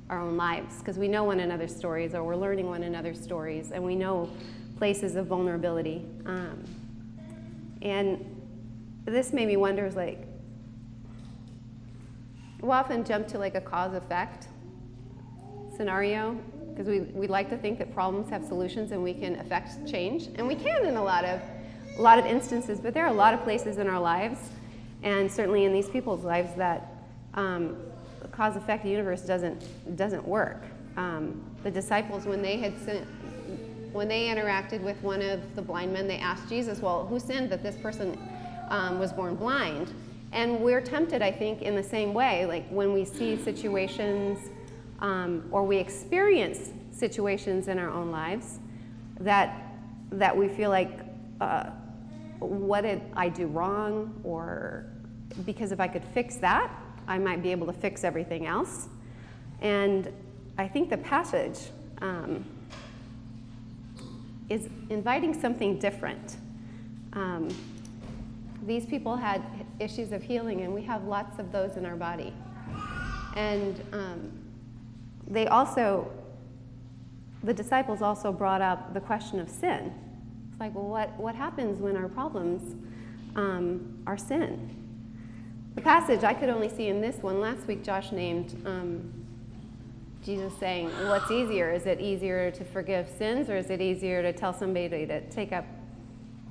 our 0.09 0.19
own 0.21 0.37
lives, 0.37 0.77
because 0.77 0.99
we 0.99 1.07
know 1.07 1.23
one 1.23 1.39
another's 1.39 1.75
stories 1.75 2.13
or 2.13 2.23
we're 2.23 2.35
learning 2.35 2.67
one 2.67 2.83
another's 2.83 3.19
stories 3.19 3.71
and 3.71 3.83
we 3.83 3.95
know 3.95 4.29
places 4.77 5.15
of 5.15 5.25
vulnerability. 5.25 6.05
Um, 6.25 6.63
and 7.81 8.23
this 9.05 9.33
made 9.33 9.47
me 9.47 9.57
wonder, 9.57 9.85
is 9.85 9.95
like, 9.95 10.27
we'll 12.63 12.71
often 12.71 13.03
jump 13.03 13.27
to 13.27 13.37
like 13.37 13.55
a 13.55 13.61
cause 13.61 13.93
effect 13.93 14.47
scenario 15.75 16.33
because 16.69 16.87
we, 16.87 17.01
we 17.01 17.27
like 17.27 17.49
to 17.49 17.57
think 17.57 17.77
that 17.77 17.93
problems 17.93 18.29
have 18.29 18.43
solutions 18.43 18.91
and 18.91 19.03
we 19.03 19.13
can 19.13 19.35
affect 19.39 19.85
change 19.85 20.29
and 20.35 20.47
we 20.47 20.55
can 20.55 20.85
in 20.85 20.95
a 20.95 21.03
lot 21.03 21.25
of 21.25 21.41
a 21.97 22.01
lot 22.01 22.17
of 22.17 22.25
instances 22.25 22.79
but 22.79 22.93
there 22.93 23.03
are 23.05 23.09
a 23.09 23.13
lot 23.13 23.33
of 23.33 23.43
places 23.43 23.77
in 23.77 23.87
our 23.87 23.99
lives 23.99 24.39
and 25.03 25.29
certainly 25.29 25.65
in 25.65 25.73
these 25.73 25.89
people's 25.89 26.23
lives 26.23 26.55
that 26.55 27.03
um, 27.33 27.75
cause 28.31 28.55
effect 28.55 28.85
universe 28.85 29.21
doesn't 29.21 29.97
doesn't 29.97 30.25
work. 30.25 30.63
Um, 30.95 31.43
the 31.63 31.71
disciples 31.71 32.25
when 32.25 32.41
they 32.41 32.57
had 32.57 32.77
sent, 32.79 33.05
when 33.91 34.07
they 34.07 34.27
interacted 34.27 34.81
with 34.81 35.01
one 35.03 35.21
of 35.21 35.55
the 35.55 35.61
blind 35.61 35.91
men 35.91 36.07
they 36.07 36.17
asked 36.17 36.47
jesus 36.49 36.79
well 36.79 37.05
who 37.05 37.19
sinned 37.19 37.49
that 37.51 37.61
this 37.61 37.75
person 37.75 38.17
um, 38.69 38.99
was 38.99 39.11
born 39.11 39.35
blind 39.35 39.91
and 40.33 40.59
we're 40.59 40.81
tempted 40.81 41.21
i 41.21 41.31
think 41.31 41.61
in 41.61 41.75
the 41.75 41.83
same 41.83 42.13
way 42.13 42.45
like 42.45 42.67
when 42.69 42.91
we 42.91 43.05
see 43.05 43.37
situations 43.37 44.49
um, 44.99 45.47
or 45.51 45.63
we 45.63 45.77
experience 45.77 46.71
situations 46.91 47.67
in 47.67 47.77
our 47.77 47.89
own 47.89 48.11
lives 48.11 48.59
that 49.19 49.61
that 50.11 50.35
we 50.35 50.47
feel 50.47 50.69
like 50.69 50.99
uh, 51.39 51.69
what 52.39 52.81
did 52.81 53.01
i 53.15 53.29
do 53.29 53.47
wrong? 53.47 54.19
Or 54.23 54.85
because 55.45 55.71
if 55.71 55.79
i 55.79 55.87
could 55.87 56.05
fix 56.13 56.35
that 56.37 56.71
i 57.07 57.17
might 57.17 57.41
be 57.41 57.51
able 57.51 57.67
to 57.67 57.73
fix 57.73 58.03
everything 58.03 58.45
else. 58.45 58.87
And 59.61 60.11
i 60.57 60.67
think 60.67 60.89
the 60.89 60.97
passage 60.97 61.59
um, 62.01 62.45
is 64.49 64.69
inviting 64.89 65.39
something 65.39 65.79
different. 65.79 66.37
Um, 67.13 67.49
these 68.65 68.85
people 68.85 69.15
had 69.15 69.43
issues 69.83 70.11
of 70.11 70.23
healing 70.23 70.61
and 70.61 70.73
we 70.73 70.81
have 70.81 71.03
lots 71.03 71.39
of 71.39 71.51
those 71.51 71.77
in 71.77 71.85
our 71.85 71.95
body 71.95 72.33
and 73.35 73.81
um, 73.93 74.31
they 75.27 75.47
also, 75.47 76.11
the 77.43 77.53
disciples 77.53 78.01
also 78.01 78.31
brought 78.31 78.61
up 78.61 78.93
the 78.93 78.99
question 78.99 79.39
of 79.39 79.49
sin. 79.49 79.93
It's 80.51 80.59
like, 80.59 80.75
well, 80.75 80.87
what, 80.87 81.17
what 81.17 81.35
happens 81.35 81.79
when 81.79 81.97
our 81.97 82.07
problems 82.07 82.75
um, 83.35 84.03
are 84.05 84.17
sin? 84.17 84.69
The 85.75 85.81
passage 85.81 86.23
I 86.23 86.33
could 86.33 86.49
only 86.49 86.69
see 86.69 86.87
in 86.89 87.01
this 87.01 87.17
one. 87.17 87.39
Last 87.39 87.65
week, 87.65 87.83
Josh 87.83 88.11
named 88.11 88.61
um, 88.65 89.11
Jesus 90.23 90.53
saying, 90.59 90.89
What's 91.07 91.31
easier? 91.31 91.71
Is 91.71 91.87
it 91.87 91.99
easier 91.99 92.51
to 92.51 92.63
forgive 92.63 93.09
sins 93.17 93.49
or 93.49 93.57
is 93.57 93.71
it 93.71 93.81
easier 93.81 94.21
to 94.21 94.31
tell 94.31 94.53
somebody 94.53 95.07
to 95.07 95.27
take 95.31 95.51
up 95.51 95.65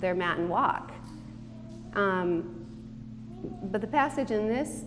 their 0.00 0.14
mat 0.14 0.38
and 0.38 0.50
walk? 0.50 0.90
Um, 1.94 2.61
but 3.42 3.80
the 3.80 3.86
passage 3.86 4.30
in 4.30 4.48
this 4.48 4.84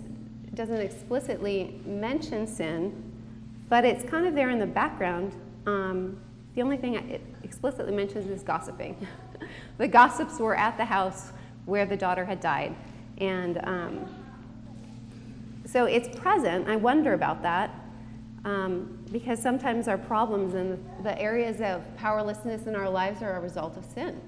doesn't 0.54 0.80
explicitly 0.80 1.82
mention 1.86 2.48
sin, 2.48 3.12
but 3.70 3.84
it's 3.84 4.04
kind 4.10 4.26
of 4.26 4.36
there 4.36 4.50
in 4.50 4.60
the 4.60 4.66
background. 4.66 5.36
Um, 5.66 6.18
the 6.56 6.62
only 6.62 6.78
thing 6.78 6.96
it 6.96 7.22
explicitly 7.44 7.94
mentions 7.94 8.30
is 8.30 8.42
gossiping. 8.44 8.96
the 9.78 9.88
gossips 9.88 10.40
were 10.40 10.56
at 10.56 10.78
the 10.78 10.86
house 10.86 11.32
where 11.66 11.86
the 11.86 11.98
daughter 11.98 12.24
had 12.24 12.40
died. 12.40 12.76
And 13.18 13.60
um, 13.64 14.06
so 15.66 15.86
it's 15.86 16.08
present. 16.20 16.68
I 16.68 16.76
wonder 16.76 17.14
about 17.14 17.42
that. 17.42 17.72
Um, 18.46 19.00
because 19.12 19.42
sometimes 19.42 19.88
our 19.88 19.98
problems 19.98 20.54
and 20.54 20.84
the 21.04 21.20
areas 21.20 21.62
of 21.62 21.82
powerlessness 21.98 22.68
in 22.68 22.76
our 22.76 22.90
lives 22.90 23.24
are 23.24 23.38
a 23.38 23.40
result 23.40 23.76
of 23.76 23.84
sin, 23.86 24.22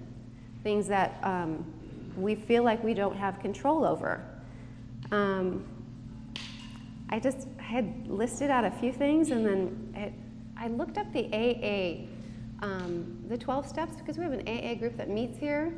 things 0.63 0.87
that 0.87 1.19
um, 1.21 1.63
we 2.17 2.35
feel 2.35 2.63
like 2.63 2.83
we 2.83 2.93
don't 2.93 3.15
have 3.15 3.39
control 3.39 3.85
over. 3.85 4.23
Um, 5.11 5.65
I 7.09 7.19
just 7.19 7.47
had 7.57 8.07
listed 8.07 8.49
out 8.49 8.65
a 8.65 8.71
few 8.71 8.91
things, 8.91 9.31
and 9.31 9.45
then 9.45 9.93
it, 9.95 10.13
I 10.57 10.67
looked 10.67 10.97
up 10.97 11.11
the 11.13 11.25
AA, 11.31 12.65
um, 12.65 13.17
the 13.29 13.37
12 13.37 13.67
steps, 13.67 13.95
because 13.95 14.17
we 14.17 14.23
have 14.23 14.33
an 14.33 14.47
AA 14.47 14.75
group 14.75 14.97
that 14.97 15.09
meets 15.09 15.37
here 15.37 15.73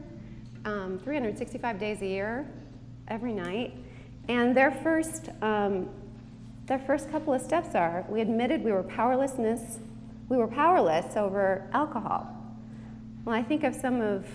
um, 0.66 1.00
365 1.04 1.80
days 1.80 2.02
a 2.02 2.08
year, 2.08 2.48
every 3.08 3.34
night. 3.34 3.74
And 4.28 4.56
their 4.56 4.72
first, 4.72 5.30
um, 5.42 5.90
their 6.66 6.80
first 6.80 7.10
couple 7.12 7.34
of 7.34 7.42
steps 7.42 7.76
are 7.76 8.06
we 8.10 8.22
admitted 8.22 8.64
we 8.64 8.72
were 8.72 8.84
powerlessness, 8.84 9.80
we 10.28 10.38
were 10.38 10.48
powerless 10.48 11.16
over 11.16 11.68
alcohol. 11.74 12.28
Well, 13.26 13.36
I 13.36 13.44
think 13.44 13.64
of 13.64 13.76
some 13.76 14.02
of 14.02 14.26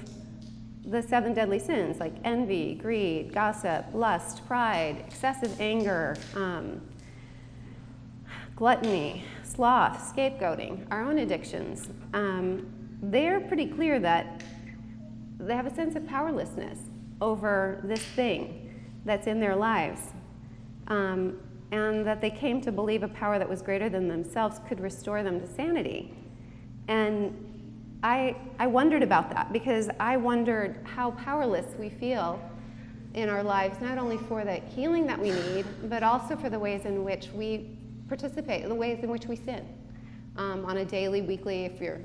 the 0.87 1.03
seven 1.03 1.33
deadly 1.33 1.59
sins 1.59 1.99
like 1.99 2.13
envy, 2.25 2.75
greed, 2.75 3.33
gossip, 3.33 3.87
lust, 3.95 4.47
pride, 4.47 5.03
excessive 5.07 5.61
anger, 5.61 6.17
um, 6.35 6.81
gluttony, 8.57 9.25
sloth, 9.43 10.15
scapegoating, 10.15 10.87
our 10.91 11.03
own 11.03 11.19
addictions. 11.19 11.89
Um, 12.13 12.67
they're 13.03 13.41
pretty 13.41 13.67
clear 13.67 13.99
that 14.01 14.43
they 15.39 15.55
have 15.55 15.67
a 15.67 15.75
sense 15.75 15.97
of 15.97 16.07
powerlessness 16.07 16.79
over 17.21 17.81
this 17.85 18.03
thing 18.03 18.83
that's 19.05 19.27
in 19.27 19.41
their 19.41 19.57
lives. 19.57 20.01
Um, 20.89 21.41
and 21.73 22.07
that 22.07 22.21
they 22.21 22.31
came 22.31 22.61
to 22.61 22.71
believe 22.71 23.03
a 23.03 23.09
power 23.09 23.39
that 23.39 23.49
was 23.49 23.61
greater 23.61 23.89
than 23.89 24.07
themselves 24.07 24.61
could 24.69 24.81
restore 24.81 25.23
them 25.23 25.41
to 25.41 25.47
sanity. 25.47 26.15
And 26.87 27.54
I, 28.05 28.37
I 28.59 28.67
wondered 28.67 29.03
about 29.03 29.31
that 29.31 29.51
because 29.51 29.89
I 29.99 30.19
wondered 30.19 30.77
how 30.85 31.13
powerless 31.13 31.75
we 31.79 31.89
feel 31.89 32.39
in 33.15 33.31
our 33.31 33.43
lives, 33.43 33.81
not 33.81 33.97
only 33.97 34.19
for 34.19 34.45
the 34.45 34.57
healing 34.57 35.07
that 35.07 35.19
we 35.19 35.31
need, 35.31 35.65
but 35.85 36.03
also 36.03 36.37
for 36.37 36.51
the 36.51 36.59
ways 36.59 36.85
in 36.85 37.03
which 37.03 37.29
we 37.35 37.71
participate, 38.07 38.69
the 38.69 38.75
ways 38.75 39.03
in 39.03 39.09
which 39.09 39.27
we 39.27 39.37
sin 39.37 39.67
um, 40.37 40.67
on 40.67 40.77
a 40.79 40.85
daily, 40.85 41.23
weekly, 41.23 41.65
if 41.65 41.81
you're 41.81 42.01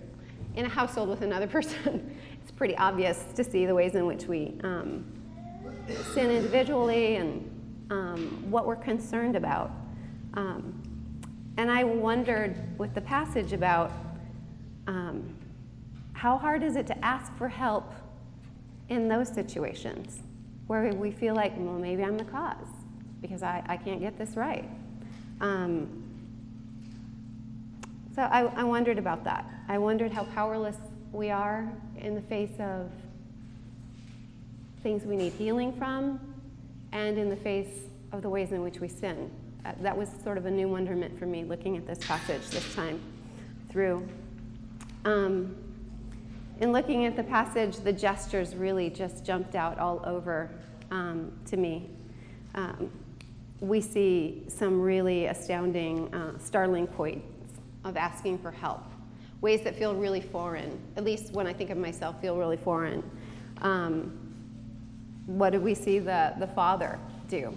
in 0.56 0.66
a 0.66 0.70
household 0.70 1.10
with 1.10 1.22
another 1.22 1.48
person, 1.58 2.18
it's 2.42 2.52
pretty 2.52 2.78
obvious 2.78 3.26
to 3.36 3.44
see 3.44 3.66
the 3.66 3.76
ways 3.76 3.96
in 3.96 4.06
which 4.06 4.24
we 4.24 4.58
um, 4.64 5.04
sin 6.14 6.32
individually 6.32 7.18
and 7.18 7.88
um, 7.90 8.46
what 8.50 8.66
we're 8.66 8.78
concerned 8.78 9.36
about. 9.36 9.70
Um, 10.36 10.82
and 11.58 11.70
I 11.70 11.84
wondered 11.84 12.56
with 12.80 12.96
the 12.96 13.02
passage 13.02 13.52
about 13.52 13.92
um, 14.88 15.36
how 16.20 16.38
hard 16.38 16.64
is 16.64 16.76
it 16.76 16.86
to 16.86 17.06
ask 17.06 17.34
for 17.38 17.48
help 17.48 17.94
in 18.90 19.08
those 19.08 19.30
situations 19.30 20.20
where 20.68 20.94
we 20.94 21.12
feel 21.12 21.34
like, 21.34 21.54
well, 21.56 21.80
maybe 21.80 22.04
I'm 22.04 22.18
the 22.18 22.26
cause 22.26 22.68
because 23.22 23.42
I, 23.42 23.64
I 23.70 23.78
can't 23.78 24.02
get 24.02 24.18
this 24.18 24.36
right. 24.36 24.68
Um, 25.40 26.04
so 28.14 28.24
I, 28.24 28.42
I 28.48 28.66
wondered 28.66 28.98
about 28.98 29.24
that. 29.24 29.50
I 29.70 29.78
wondered 29.78 30.12
how 30.12 30.26
powerless 30.26 30.76
we 31.14 31.30
are 31.30 31.72
in 31.98 32.16
the 32.16 32.22
face 32.24 32.60
of 32.60 32.92
things 34.84 35.06
we 35.06 35.16
need 35.16 35.32
healing 35.32 35.72
from 35.72 36.20
and 36.92 37.18
in 37.18 37.30
the 37.30 37.38
face 37.38 37.86
of 38.12 38.24
the 38.24 38.30
ways 38.30 38.52
in 38.52 38.62
which 38.62 38.82
we 38.82 38.90
sin. 38.90 39.32
Uh, 39.64 39.72
that 39.80 39.98
was 39.98 40.10
sort 40.22 40.38
of 40.38 40.46
a 40.46 40.52
new 40.52 40.68
wonderment 40.68 41.18
for 41.18 41.28
me 41.28 41.46
looking 41.46 41.78
at 41.78 41.88
this 41.88 42.00
passage 42.00 42.46
this 42.50 42.76
time 42.76 43.00
through. 43.70 44.06
Um, 45.06 45.56
in 46.60 46.74
looking 46.74 47.06
at 47.06 47.16
the 47.16 47.24
passage, 47.24 47.78
the 47.78 47.94
gestures 47.94 48.56
really 48.56 48.90
just 48.90 49.26
jumped 49.26 49.56
out 49.56 49.80
all 49.80 50.02
over 50.06 50.52
um, 50.92 51.32
to 51.46 51.58
me. 51.58 51.90
Um, 52.54 52.92
we 53.62 53.82
see 53.82 54.44
some 54.48 54.82
really 54.82 55.26
astounding, 55.28 56.14
uh, 56.14 56.38
startling 56.38 56.88
points 56.88 57.26
of 57.86 57.96
asking 57.96 58.40
for 58.40 58.52
help, 58.52 58.84
ways 59.42 59.62
that 59.62 59.76
feel 59.76 59.96
really 59.96 60.22
foreign, 60.22 60.78
at 60.98 61.06
least 61.06 61.32
when 61.34 61.48
I 61.48 61.54
think 61.54 61.70
of 61.70 61.78
myself, 61.78 62.20
feel 62.22 62.38
really 62.38 62.58
foreign. 62.58 63.10
Um, 63.62 64.18
what 65.26 65.52
did 65.52 65.64
we 65.64 65.76
see 65.76 66.00
the, 66.00 66.34
the 66.40 66.48
Father 66.48 67.00
do 67.30 67.54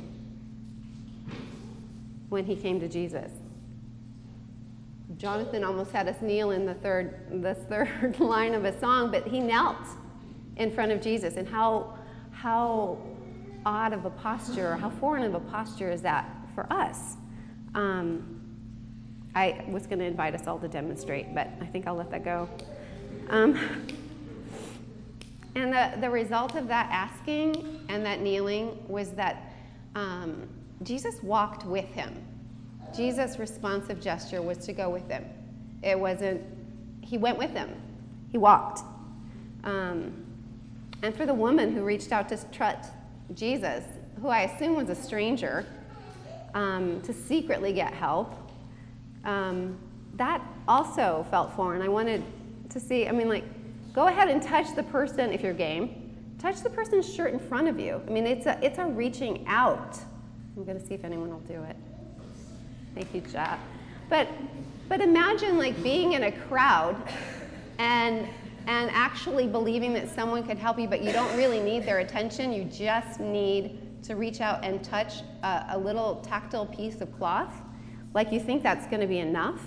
when 2.28 2.44
he 2.44 2.54
came 2.54 2.78
to 2.80 2.88
Jesus? 2.88 3.30
Jonathan 5.16 5.64
almost 5.64 5.90
had 5.92 6.08
us 6.08 6.20
kneel 6.22 6.52
in 6.52 6.64
the 6.64 6.74
third, 6.74 7.42
the 7.42 7.54
third 7.54 8.18
line 8.20 8.54
of 8.54 8.64
a 8.64 8.78
song, 8.78 9.10
but 9.10 9.26
he 9.26 9.40
knelt 9.40 9.86
in 10.56 10.70
front 10.70 10.92
of 10.92 11.00
Jesus. 11.00 11.36
And 11.36 11.48
how, 11.48 11.94
how 12.30 12.98
odd 13.64 13.92
of 13.92 14.04
a 14.04 14.10
posture, 14.10 14.76
how 14.76 14.90
foreign 14.90 15.24
of 15.24 15.34
a 15.34 15.40
posture 15.40 15.90
is 15.90 16.02
that 16.02 16.28
for 16.54 16.70
us? 16.72 17.16
Um, 17.74 18.38
I 19.34 19.64
was 19.68 19.86
going 19.86 19.98
to 19.98 20.04
invite 20.04 20.34
us 20.34 20.46
all 20.46 20.58
to 20.58 20.68
demonstrate, 20.68 21.34
but 21.34 21.48
I 21.60 21.66
think 21.66 21.86
I'll 21.86 21.94
let 21.94 22.10
that 22.10 22.24
go. 22.24 22.48
Um, 23.30 23.58
and 25.54 25.72
the, 25.72 25.92
the 26.00 26.10
result 26.10 26.54
of 26.54 26.68
that 26.68 26.88
asking 26.90 27.84
and 27.88 28.04
that 28.04 28.20
kneeling 28.20 28.78
was 28.88 29.10
that 29.12 29.54
um, 29.94 30.48
Jesus 30.82 31.22
walked 31.22 31.64
with 31.64 31.86
him. 31.86 32.14
Jesus' 32.94 33.38
responsive 33.38 34.00
gesture 34.00 34.42
was 34.42 34.58
to 34.58 34.72
go 34.72 34.90
with 34.90 35.08
him. 35.08 35.24
It 35.82 35.98
wasn't, 35.98 36.42
he 37.00 37.18
went 37.18 37.38
with 37.38 37.50
him, 37.50 37.70
he 38.30 38.38
walked. 38.38 38.80
Um, 39.64 40.24
and 41.02 41.14
for 41.14 41.26
the 41.26 41.34
woman 41.34 41.72
who 41.72 41.82
reached 41.82 42.12
out 42.12 42.28
to 42.28 42.38
trust 42.52 42.90
Jesus, 43.34 43.84
who 44.20 44.28
I 44.28 44.42
assume 44.42 44.76
was 44.76 44.88
a 44.88 44.94
stranger, 44.94 45.66
um, 46.54 47.00
to 47.02 47.12
secretly 47.12 47.72
get 47.72 47.92
help, 47.92 48.34
um, 49.24 49.78
that 50.14 50.42
also 50.68 51.26
felt 51.30 51.52
foreign. 51.54 51.82
I 51.82 51.88
wanted 51.88 52.22
to 52.70 52.80
see, 52.80 53.08
I 53.08 53.12
mean, 53.12 53.28
like, 53.28 53.44
go 53.92 54.06
ahead 54.06 54.28
and 54.28 54.42
touch 54.42 54.74
the 54.74 54.82
person 54.84 55.32
if 55.32 55.42
you're 55.42 55.52
game. 55.52 55.98
Touch 56.38 56.60
the 56.62 56.70
person's 56.70 57.12
shirt 57.12 57.32
in 57.32 57.38
front 57.38 57.68
of 57.68 57.78
you. 57.78 58.02
I 58.06 58.10
mean, 58.10 58.26
it's 58.26 58.46
a, 58.46 58.58
it's 58.62 58.78
a 58.78 58.86
reaching 58.86 59.44
out. 59.46 59.98
I'm 60.56 60.64
going 60.64 60.78
to 60.78 60.86
see 60.86 60.94
if 60.94 61.04
anyone 61.04 61.30
will 61.30 61.40
do 61.40 61.62
it. 61.62 61.76
Thank 62.94 63.14
you, 63.14 63.20
Jeff. 63.22 63.58
But, 64.08 64.28
but 64.88 65.00
imagine 65.00 65.56
like 65.58 65.82
being 65.82 66.12
in 66.12 66.24
a 66.24 66.32
crowd 66.32 66.96
and, 67.78 68.28
and 68.66 68.90
actually 68.90 69.46
believing 69.46 69.92
that 69.94 70.14
someone 70.14 70.46
could 70.46 70.58
help 70.58 70.78
you, 70.78 70.86
but 70.88 71.02
you 71.02 71.12
don't 71.12 71.34
really 71.36 71.60
need 71.60 71.84
their 71.84 72.00
attention. 72.00 72.52
You 72.52 72.64
just 72.64 73.18
need 73.18 73.78
to 74.04 74.16
reach 74.16 74.40
out 74.40 74.64
and 74.64 74.84
touch 74.84 75.22
a, 75.42 75.66
a 75.70 75.78
little 75.78 76.16
tactile 76.16 76.66
piece 76.66 77.00
of 77.00 77.16
cloth. 77.16 77.54
Like 78.14 78.30
you 78.32 78.40
think 78.40 78.62
that's 78.62 78.86
going 78.86 79.00
to 79.00 79.06
be 79.06 79.20
enough. 79.20 79.60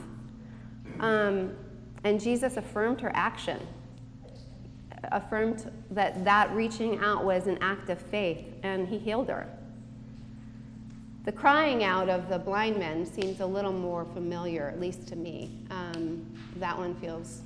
Um, 1.00 1.56
and 2.04 2.22
Jesus 2.22 2.58
affirmed 2.58 3.02
her 3.02 3.12
action, 3.16 3.60
affirmed 5.12 5.72
that 5.92 6.24
that 6.24 6.52
reaching 6.52 7.00
out 7.00 7.26
was 7.26 7.48
an 7.48 7.58
act 7.62 7.90
of 7.90 8.00
faith, 8.00 8.46
and 8.62 8.88
he 8.88 9.00
healed 9.00 9.30
her. 9.30 9.48
The 11.26 11.32
crying 11.32 11.84
out 11.84 12.08
of 12.08 12.30
the 12.30 12.38
blind 12.38 12.78
men 12.78 13.04
seems 13.04 13.40
a 13.40 13.46
little 13.48 13.74
more 13.74 14.06
familiar, 14.06 14.68
at 14.68 14.80
least 14.80 15.08
to 15.08 15.16
me. 15.16 15.58
Um, 15.72 16.24
that 16.58 16.78
one 16.78 16.94
feels 16.94 17.42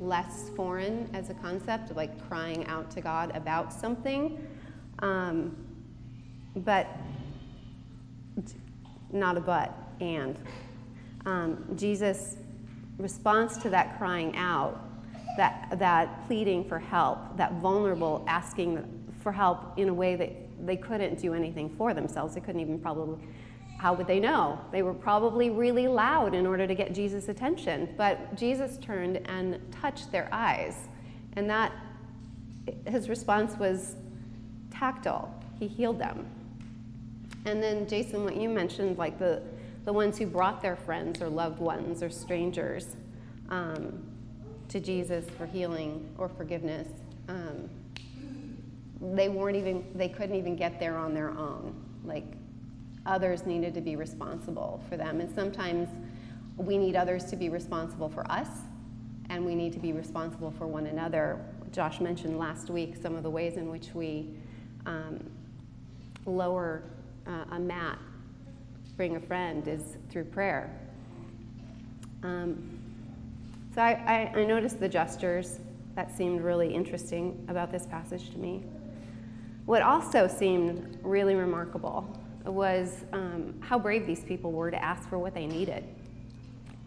less 0.00 0.48
foreign 0.56 1.10
as 1.12 1.28
a 1.28 1.34
concept, 1.34 1.94
like 1.94 2.26
crying 2.26 2.66
out 2.66 2.90
to 2.92 3.02
God 3.02 3.36
about 3.36 3.70
something. 3.70 4.48
Um, 5.00 5.54
but 6.56 6.86
not 9.12 9.36
a 9.36 9.40
but, 9.40 9.76
and. 10.00 10.38
Um, 11.26 11.62
Jesus' 11.76 12.38
response 12.96 13.58
to 13.58 13.68
that 13.68 13.98
crying 13.98 14.34
out, 14.34 14.80
that, 15.36 15.78
that 15.78 16.26
pleading 16.26 16.66
for 16.66 16.78
help, 16.78 17.36
that 17.36 17.52
vulnerable 17.60 18.24
asking 18.26 18.82
for 19.22 19.30
help 19.30 19.78
in 19.78 19.90
a 19.90 19.94
way 19.94 20.16
that 20.16 20.43
they 20.64 20.76
couldn't 20.76 21.20
do 21.20 21.34
anything 21.34 21.74
for 21.76 21.94
themselves. 21.94 22.34
They 22.34 22.40
couldn't 22.40 22.60
even 22.60 22.78
probably, 22.78 23.18
how 23.78 23.94
would 23.94 24.06
they 24.06 24.20
know? 24.20 24.58
They 24.72 24.82
were 24.82 24.94
probably 24.94 25.50
really 25.50 25.88
loud 25.88 26.34
in 26.34 26.46
order 26.46 26.66
to 26.66 26.74
get 26.74 26.94
Jesus' 26.94 27.28
attention. 27.28 27.94
But 27.96 28.34
Jesus 28.36 28.78
turned 28.78 29.20
and 29.28 29.60
touched 29.72 30.10
their 30.10 30.28
eyes. 30.32 30.88
And 31.34 31.48
that, 31.50 31.72
his 32.86 33.08
response 33.08 33.56
was 33.58 33.96
tactile. 34.70 35.32
He 35.58 35.68
healed 35.68 35.98
them. 35.98 36.26
And 37.44 37.62
then, 37.62 37.86
Jason, 37.86 38.24
what 38.24 38.36
you 38.36 38.48
mentioned, 38.48 38.96
like 38.96 39.18
the, 39.18 39.42
the 39.84 39.92
ones 39.92 40.18
who 40.18 40.26
brought 40.26 40.62
their 40.62 40.76
friends 40.76 41.20
or 41.20 41.28
loved 41.28 41.60
ones 41.60 42.02
or 42.02 42.08
strangers 42.08 42.96
um, 43.50 44.02
to 44.68 44.80
Jesus 44.80 45.26
for 45.36 45.46
healing 45.46 46.08
or 46.16 46.28
forgiveness. 46.28 46.88
Um, 47.28 47.68
they 49.00 49.28
weren't 49.28 49.56
even 49.56 49.84
they 49.94 50.08
couldn't 50.08 50.36
even 50.36 50.56
get 50.56 50.78
there 50.78 50.96
on 50.96 51.14
their 51.14 51.30
own 51.30 51.74
like 52.04 52.24
others 53.06 53.44
needed 53.44 53.74
to 53.74 53.80
be 53.80 53.96
responsible 53.96 54.82
for 54.88 54.96
them 54.96 55.20
and 55.20 55.34
sometimes 55.34 55.88
we 56.56 56.78
need 56.78 56.96
others 56.96 57.24
to 57.24 57.36
be 57.36 57.48
responsible 57.48 58.08
for 58.08 58.30
us, 58.30 58.48
and 59.30 59.44
we 59.44 59.54
need 59.54 59.72
to 59.72 59.78
be 59.78 59.92
responsible 59.92 60.52
for 60.52 60.66
one 60.66 60.86
another. 60.86 61.44
Josh 61.72 62.00
mentioned 62.00 62.38
last 62.38 62.70
week 62.70 62.94
some 63.00 63.16
of 63.16 63.22
the 63.22 63.30
ways 63.30 63.56
in 63.56 63.68
which 63.68 63.88
we 63.94 64.28
um, 64.86 65.18
lower 66.26 66.82
uh, 67.26 67.44
a 67.52 67.58
mat, 67.58 67.98
bring 68.96 69.16
a 69.16 69.20
friend, 69.20 69.66
is 69.66 69.96
through 70.10 70.24
prayer. 70.24 70.70
Um, 72.22 72.78
so 73.74 73.82
I, 73.82 74.30
I, 74.34 74.38
I 74.38 74.44
noticed 74.44 74.78
the 74.78 74.88
gestures 74.88 75.58
that 75.96 76.16
seemed 76.16 76.42
really 76.42 76.72
interesting 76.72 77.44
about 77.48 77.72
this 77.72 77.86
passage 77.86 78.30
to 78.30 78.38
me. 78.38 78.62
What 79.66 79.82
also 79.82 80.28
seemed 80.28 80.98
really 81.02 81.34
remarkable 81.34 82.06
was 82.44 83.04
um, 83.12 83.54
how 83.60 83.78
brave 83.78 84.06
these 84.06 84.22
people 84.22 84.52
were 84.52 84.70
to 84.70 84.82
ask 84.82 85.08
for 85.08 85.18
what 85.18 85.34
they 85.34 85.46
needed 85.46 85.84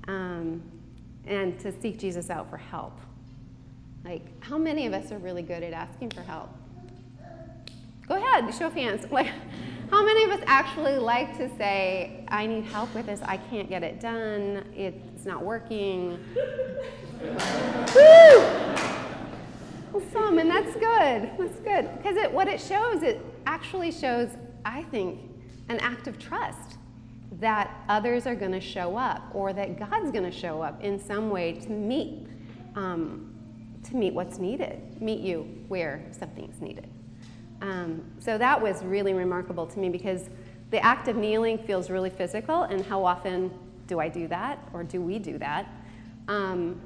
um, 0.07 0.61
and 1.25 1.59
to 1.59 1.73
seek 1.81 1.97
Jesus 1.97 2.29
out 2.29 2.49
for 2.49 2.57
help. 2.57 2.93
Like, 4.05 4.21
how 4.43 4.57
many 4.57 4.85
of 4.85 4.93
us 4.93 5.11
are 5.11 5.17
really 5.17 5.41
good 5.41 5.63
at 5.63 5.73
asking 5.73 6.11
for 6.11 6.21
help? 6.21 6.49
Go 8.07 8.15
ahead, 8.15 8.53
show 8.53 8.67
of 8.67 8.73
hands. 8.73 9.05
Like, 9.11 9.31
how 9.89 10.05
many 10.05 10.25
of 10.25 10.31
us 10.31 10.43
actually 10.45 10.97
like 10.97 11.37
to 11.37 11.49
say, 11.57 12.25
I 12.27 12.45
need 12.45 12.65
help 12.65 12.93
with 12.93 13.05
this, 13.05 13.21
I 13.23 13.37
can't 13.37 13.69
get 13.69 13.83
it 13.83 14.01
done, 14.01 14.65
it's 14.75 15.25
not 15.25 15.43
working? 15.43 16.19
Woo! 17.95 18.76
Some, 20.11 20.37
and 20.37 20.49
that's 20.49 20.73
good. 20.73 21.31
That's 21.37 21.59
good. 21.59 21.89
Because 21.97 22.17
it, 22.17 22.31
what 22.31 22.47
it 22.47 22.61
shows, 22.61 23.03
it 23.03 23.19
actually 23.45 23.91
shows, 23.91 24.29
I 24.65 24.83
think, 24.83 25.19
an 25.69 25.79
act 25.79 26.07
of 26.07 26.19
trust 26.19 26.77
that 27.39 27.83
others 27.89 28.25
are 28.25 28.35
going 28.35 28.51
to 28.51 28.61
show 28.61 28.95
up 28.95 29.23
or 29.33 29.53
that 29.53 29.79
God's 29.79 30.11
going 30.11 30.23
to 30.23 30.31
show 30.31 30.61
up 30.61 30.83
in 30.83 30.99
some 30.99 31.29
way 31.29 31.53
to 31.53 31.69
meet, 31.69 32.27
um, 32.75 33.33
to 33.83 33.95
meet 33.95 34.13
what's 34.13 34.39
needed, 34.39 35.01
meet 35.01 35.19
you 35.19 35.41
where 35.67 36.03
something's 36.11 36.61
needed. 36.61 36.87
Um, 37.61 38.03
so 38.19 38.37
that 38.37 38.61
was 38.61 38.83
really 38.83 39.13
remarkable 39.13 39.65
to 39.67 39.79
me 39.79 39.89
because 39.89 40.29
the 40.69 40.83
act 40.83 41.07
of 41.07 41.15
kneeling 41.15 41.57
feels 41.57 41.89
really 41.89 42.09
physical, 42.09 42.63
and 42.63 42.85
how 42.85 43.03
often 43.03 43.51
do 43.87 43.99
I 43.99 44.09
do 44.09 44.27
that 44.27 44.59
or 44.73 44.83
do 44.83 45.01
we 45.01 45.17
do 45.17 45.37
that? 45.37 45.67
Um, 46.27 46.79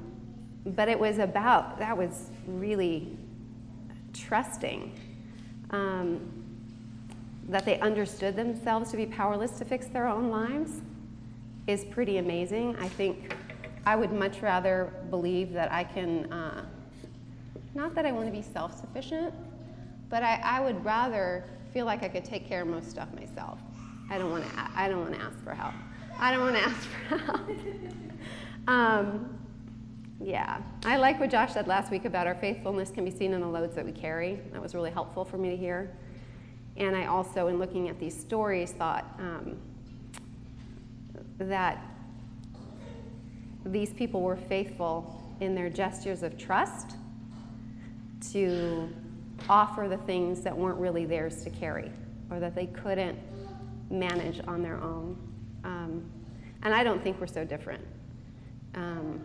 but 0.64 0.88
it 0.88 0.98
was 0.98 1.18
about, 1.18 1.78
that 1.78 1.96
was 1.96 2.30
really 2.46 3.16
trusting. 4.12 4.98
Um, 5.70 6.42
that 7.48 7.64
they 7.64 7.78
understood 7.80 8.36
themselves 8.36 8.90
to 8.90 8.96
be 8.96 9.06
powerless 9.06 9.58
to 9.58 9.64
fix 9.64 9.86
their 9.86 10.06
own 10.06 10.30
lives 10.30 10.80
is 11.66 11.84
pretty 11.86 12.18
amazing. 12.18 12.76
I 12.76 12.88
think 12.88 13.34
I 13.84 13.96
would 13.96 14.12
much 14.12 14.42
rather 14.42 14.92
believe 15.10 15.52
that 15.52 15.72
I 15.72 15.84
can, 15.84 16.32
uh, 16.32 16.64
not 17.74 17.94
that 17.94 18.06
I 18.06 18.12
want 18.12 18.26
to 18.26 18.32
be 18.32 18.42
self 18.42 18.78
sufficient, 18.78 19.34
but 20.08 20.22
I, 20.22 20.40
I 20.42 20.60
would 20.60 20.84
rather 20.84 21.44
feel 21.72 21.86
like 21.86 22.02
I 22.02 22.08
could 22.08 22.24
take 22.24 22.46
care 22.46 22.62
of 22.62 22.68
most 22.68 22.90
stuff 22.90 23.08
myself. 23.14 23.58
I 24.10 24.18
don't 24.18 24.30
want 24.30 24.44
to. 24.44 24.50
I 24.76 24.88
don't 24.88 25.00
want 25.00 25.14
to 25.14 25.20
ask 25.20 25.42
for 25.42 25.54
help. 25.54 25.74
I 26.18 26.32
don't 26.32 26.40
want 26.40 26.56
to 26.56 26.62
ask 26.62 26.88
for 27.08 27.18
help. 27.18 27.50
um, 28.68 29.41
yeah, 30.22 30.62
I 30.84 30.96
like 30.96 31.18
what 31.18 31.30
Josh 31.30 31.52
said 31.52 31.66
last 31.66 31.90
week 31.90 32.04
about 32.04 32.26
our 32.26 32.34
faithfulness 32.34 32.90
can 32.90 33.04
be 33.04 33.10
seen 33.10 33.32
in 33.32 33.40
the 33.40 33.46
loads 33.46 33.74
that 33.74 33.84
we 33.84 33.92
carry. 33.92 34.40
That 34.52 34.62
was 34.62 34.74
really 34.74 34.90
helpful 34.90 35.24
for 35.24 35.36
me 35.36 35.50
to 35.50 35.56
hear. 35.56 35.90
And 36.76 36.96
I 36.96 37.06
also, 37.06 37.48
in 37.48 37.58
looking 37.58 37.88
at 37.88 37.98
these 37.98 38.18
stories, 38.18 38.72
thought 38.72 39.04
um, 39.18 39.56
that 41.38 41.84
these 43.66 43.92
people 43.92 44.22
were 44.22 44.36
faithful 44.36 45.20
in 45.40 45.54
their 45.54 45.68
gestures 45.68 46.22
of 46.22 46.38
trust 46.38 46.96
to 48.32 48.88
offer 49.48 49.88
the 49.88 49.98
things 49.98 50.42
that 50.42 50.56
weren't 50.56 50.78
really 50.78 51.04
theirs 51.04 51.42
to 51.42 51.50
carry 51.50 51.90
or 52.30 52.38
that 52.38 52.54
they 52.54 52.66
couldn't 52.66 53.18
manage 53.90 54.40
on 54.46 54.62
their 54.62 54.80
own. 54.82 55.16
Um, 55.64 56.04
and 56.62 56.72
I 56.72 56.84
don't 56.84 57.02
think 57.02 57.20
we're 57.20 57.26
so 57.26 57.44
different. 57.44 57.84
Um, 58.74 59.20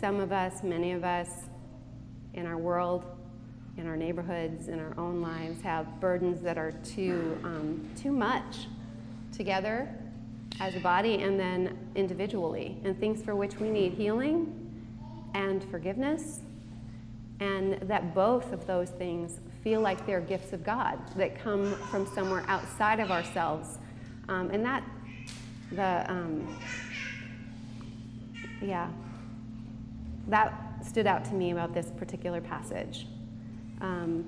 some 0.00 0.18
of 0.18 0.32
us, 0.32 0.62
many 0.62 0.92
of 0.92 1.04
us 1.04 1.28
in 2.32 2.46
our 2.46 2.56
world, 2.56 3.04
in 3.76 3.86
our 3.86 3.96
neighborhoods, 3.96 4.68
in 4.68 4.80
our 4.80 4.98
own 4.98 5.20
lives, 5.20 5.60
have 5.60 6.00
burdens 6.00 6.40
that 6.40 6.56
are 6.56 6.72
too, 6.72 7.38
um, 7.44 7.86
too 8.00 8.10
much 8.10 8.66
together 9.36 9.88
as 10.58 10.74
a 10.74 10.80
body 10.80 11.22
and 11.22 11.38
then 11.38 11.76
individually, 11.94 12.78
and 12.84 12.98
things 12.98 13.22
for 13.22 13.36
which 13.36 13.56
we 13.56 13.68
need 13.68 13.92
healing 13.92 14.56
and 15.34 15.62
forgiveness 15.70 16.40
and 17.40 17.74
that 17.82 18.14
both 18.14 18.52
of 18.52 18.66
those 18.66 18.90
things 18.90 19.40
feel 19.62 19.80
like 19.80 20.06
they're 20.06 20.20
gifts 20.20 20.52
of 20.52 20.64
God 20.64 20.98
that 21.16 21.38
come 21.42 21.74
from 21.90 22.06
somewhere 22.14 22.44
outside 22.48 23.00
of 23.00 23.10
ourselves. 23.10 23.78
Um, 24.28 24.50
and 24.50 24.64
that, 24.64 24.82
the, 25.72 26.10
um, 26.10 26.58
yeah, 28.62 28.88
that 30.30 30.84
stood 30.84 31.06
out 31.06 31.24
to 31.26 31.34
me 31.34 31.50
about 31.50 31.74
this 31.74 31.90
particular 31.96 32.40
passage. 32.40 33.06
Um, 33.80 34.24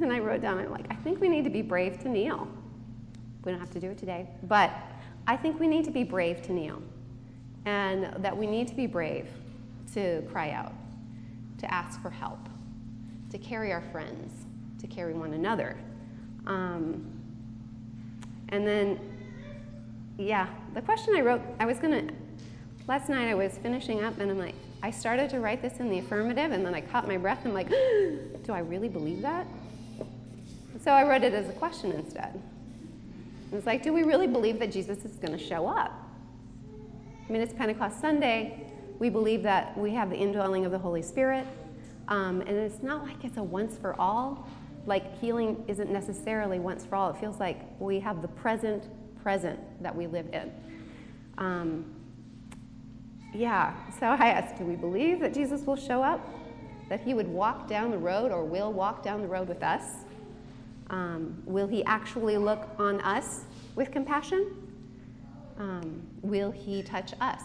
and 0.00 0.12
I 0.12 0.18
wrote 0.18 0.42
down, 0.42 0.58
I'm 0.58 0.70
like, 0.70 0.86
I 0.90 0.94
think 0.94 1.20
we 1.20 1.28
need 1.28 1.44
to 1.44 1.50
be 1.50 1.62
brave 1.62 1.98
to 2.00 2.08
kneel. 2.08 2.48
We 3.44 3.52
don't 3.52 3.60
have 3.60 3.70
to 3.70 3.80
do 3.80 3.90
it 3.90 3.98
today, 3.98 4.28
but 4.44 4.70
I 5.26 5.36
think 5.36 5.58
we 5.58 5.66
need 5.66 5.84
to 5.84 5.90
be 5.90 6.04
brave 6.04 6.42
to 6.42 6.52
kneel. 6.52 6.82
And 7.64 8.22
that 8.22 8.36
we 8.36 8.46
need 8.46 8.68
to 8.68 8.74
be 8.74 8.86
brave 8.86 9.28
to 9.94 10.22
cry 10.30 10.50
out 10.50 10.72
to 11.58 11.74
ask 11.74 12.00
for 12.00 12.10
help, 12.10 12.38
to 13.30 13.38
carry 13.38 13.72
our 13.72 13.82
friends, 13.92 14.46
to 14.78 14.86
carry 14.86 15.12
one 15.12 15.34
another. 15.34 15.76
Um, 16.46 17.04
and 18.50 18.66
then, 18.66 19.00
yeah, 20.16 20.46
the 20.74 20.82
question 20.82 21.14
I 21.16 21.20
wrote, 21.20 21.42
I 21.58 21.66
was 21.66 21.78
gonna, 21.78 22.04
last 22.86 23.08
night 23.08 23.28
I 23.28 23.34
was 23.34 23.58
finishing 23.58 24.02
up 24.02 24.18
and 24.20 24.30
I'm 24.30 24.38
like, 24.38 24.54
I 24.82 24.90
started 24.90 25.30
to 25.30 25.40
write 25.40 25.62
this 25.62 25.80
in 25.80 25.90
the 25.90 25.98
affirmative 25.98 26.52
and 26.52 26.64
then 26.64 26.74
I 26.74 26.80
caught 26.80 27.08
my 27.08 27.16
breath. 27.16 27.44
And 27.44 27.48
I'm 27.48 27.54
like, 27.54 27.68
do 28.44 28.52
I 28.52 28.60
really 28.60 28.88
believe 28.88 29.22
that? 29.22 29.46
So 30.84 30.92
I 30.92 31.08
wrote 31.08 31.24
it 31.24 31.34
as 31.34 31.48
a 31.48 31.52
question 31.52 31.92
instead. 31.92 32.40
It's 33.52 33.66
like, 33.66 33.82
do 33.82 33.92
we 33.92 34.02
really 34.02 34.26
believe 34.26 34.58
that 34.60 34.70
Jesus 34.70 35.04
is 35.04 35.16
going 35.16 35.36
to 35.36 35.44
show 35.44 35.66
up? 35.66 35.92
I 37.28 37.32
mean, 37.32 37.42
it's 37.42 37.52
Pentecost 37.52 38.00
Sunday 38.00 38.68
we 38.98 39.10
believe 39.10 39.42
that 39.44 39.76
we 39.78 39.92
have 39.94 40.10
the 40.10 40.16
indwelling 40.16 40.64
of 40.64 40.72
the 40.72 40.78
Holy 40.78 41.02
Spirit. 41.02 41.46
Um, 42.08 42.40
and 42.40 42.50
it's 42.50 42.82
not 42.82 43.04
like 43.04 43.24
it's 43.24 43.36
a 43.36 43.42
once 43.42 43.78
for 43.78 43.98
all. 44.00 44.48
Like 44.86 45.18
healing 45.20 45.64
isn't 45.68 45.90
necessarily 45.90 46.58
once 46.58 46.84
for 46.84 46.96
all. 46.96 47.10
It 47.10 47.18
feels 47.18 47.38
like 47.38 47.60
we 47.78 48.00
have 48.00 48.22
the 48.22 48.28
present 48.28 48.84
present 49.22 49.60
that 49.82 49.94
we 49.94 50.06
live 50.06 50.32
in. 50.32 50.50
Um, 51.36 51.84
yeah, 53.34 53.74
so 53.98 54.06
I 54.06 54.28
asked, 54.28 54.58
do 54.58 54.64
we 54.64 54.76
believe 54.76 55.20
that 55.20 55.34
Jesus 55.34 55.62
will 55.62 55.76
show 55.76 56.02
up? 56.02 56.26
That 56.88 57.00
he 57.00 57.14
would 57.14 57.28
walk 57.28 57.68
down 57.68 57.90
the 57.90 57.98
road 57.98 58.32
or 58.32 58.44
will 58.44 58.72
walk 58.72 59.02
down 59.02 59.20
the 59.20 59.28
road 59.28 59.48
with 59.48 59.62
us? 59.62 59.82
Um, 60.90 61.42
will 61.44 61.66
he 61.66 61.84
actually 61.84 62.38
look 62.38 62.68
on 62.78 63.00
us 63.02 63.44
with 63.74 63.90
compassion? 63.90 64.54
Um, 65.58 66.02
will 66.22 66.50
he 66.50 66.82
touch 66.82 67.12
us? 67.20 67.42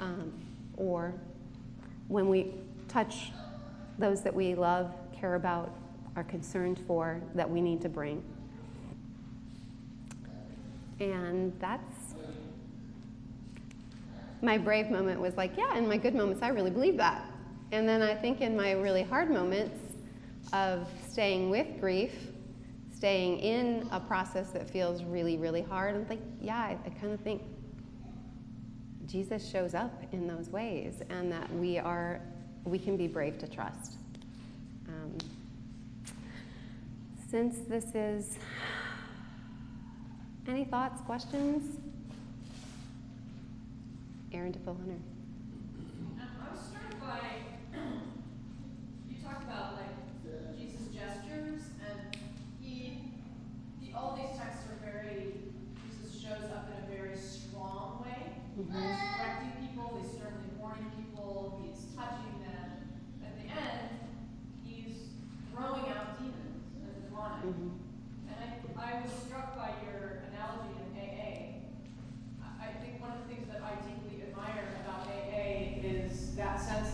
um, 0.00 0.32
or 0.76 1.14
when 2.08 2.28
we 2.28 2.52
touch 2.88 3.30
those 3.98 4.22
that 4.22 4.34
we 4.34 4.54
love, 4.54 4.92
care 5.12 5.34
about, 5.34 5.72
are 6.16 6.24
concerned 6.24 6.82
for, 6.86 7.20
that 7.34 7.48
we 7.48 7.60
need 7.60 7.80
to 7.82 7.88
bring. 7.88 8.22
And 10.98 11.52
that's 11.60 11.99
my 14.42 14.58
brave 14.58 14.90
moment 14.90 15.20
was 15.20 15.36
like, 15.36 15.56
yeah, 15.56 15.76
in 15.76 15.88
my 15.88 15.96
good 15.96 16.14
moments, 16.14 16.42
I 16.42 16.48
really 16.48 16.70
believe 16.70 16.96
that. 16.96 17.24
And 17.72 17.88
then 17.88 18.02
I 18.02 18.14
think 18.14 18.40
in 18.40 18.56
my 18.56 18.72
really 18.72 19.02
hard 19.02 19.30
moments 19.30 19.78
of 20.52 20.88
staying 21.08 21.50
with 21.50 21.80
grief, 21.80 22.12
staying 22.94 23.38
in 23.40 23.88
a 23.92 24.00
process 24.00 24.50
that 24.50 24.68
feels 24.68 25.04
really, 25.04 25.36
really 25.36 25.62
hard, 25.62 25.94
I'm 25.94 26.08
like, 26.08 26.20
yeah, 26.40 26.58
I, 26.58 26.78
I 26.84 26.90
kind 26.90 27.12
of 27.12 27.20
think, 27.20 27.42
Jesus 29.10 29.44
shows 29.50 29.74
up 29.74 30.04
in 30.12 30.28
those 30.28 30.50
ways 30.50 31.02
and 31.10 31.32
that 31.32 31.52
we 31.54 31.78
are 31.78 32.20
we 32.64 32.78
can 32.78 32.96
be 32.96 33.08
brave 33.08 33.38
to 33.38 33.48
trust. 33.48 33.96
Um, 34.86 35.18
since 37.28 37.58
this 37.68 37.94
is 37.94 38.38
any 40.46 40.64
thoughts, 40.64 41.00
questions? 41.00 41.78
Aaron 44.32 44.52
DeFoe. 44.52 44.76
Um, 44.76 45.02
I 46.20 46.54
was 46.54 46.60
struck 46.66 47.00
by 47.00 47.18
you 49.08 49.16
talked 49.24 49.42
about 49.42 49.74
like 49.74 50.56
Jesus 50.56 50.86
gestures 50.94 51.62
and 51.88 52.16
he 52.60 52.98
the, 53.80 53.92
all 53.92 54.16
these 54.16 54.38
texts 54.38 54.66
are 54.70 54.78
very 54.84 55.34
Jesus 55.82 56.22
shows 56.22 56.50
up 56.54 56.70
in 56.70 56.84
a 56.84 56.96
very 56.96 57.16
strong 57.16 58.04
way. 58.04 58.34
Mm-hmm. 58.60 59.00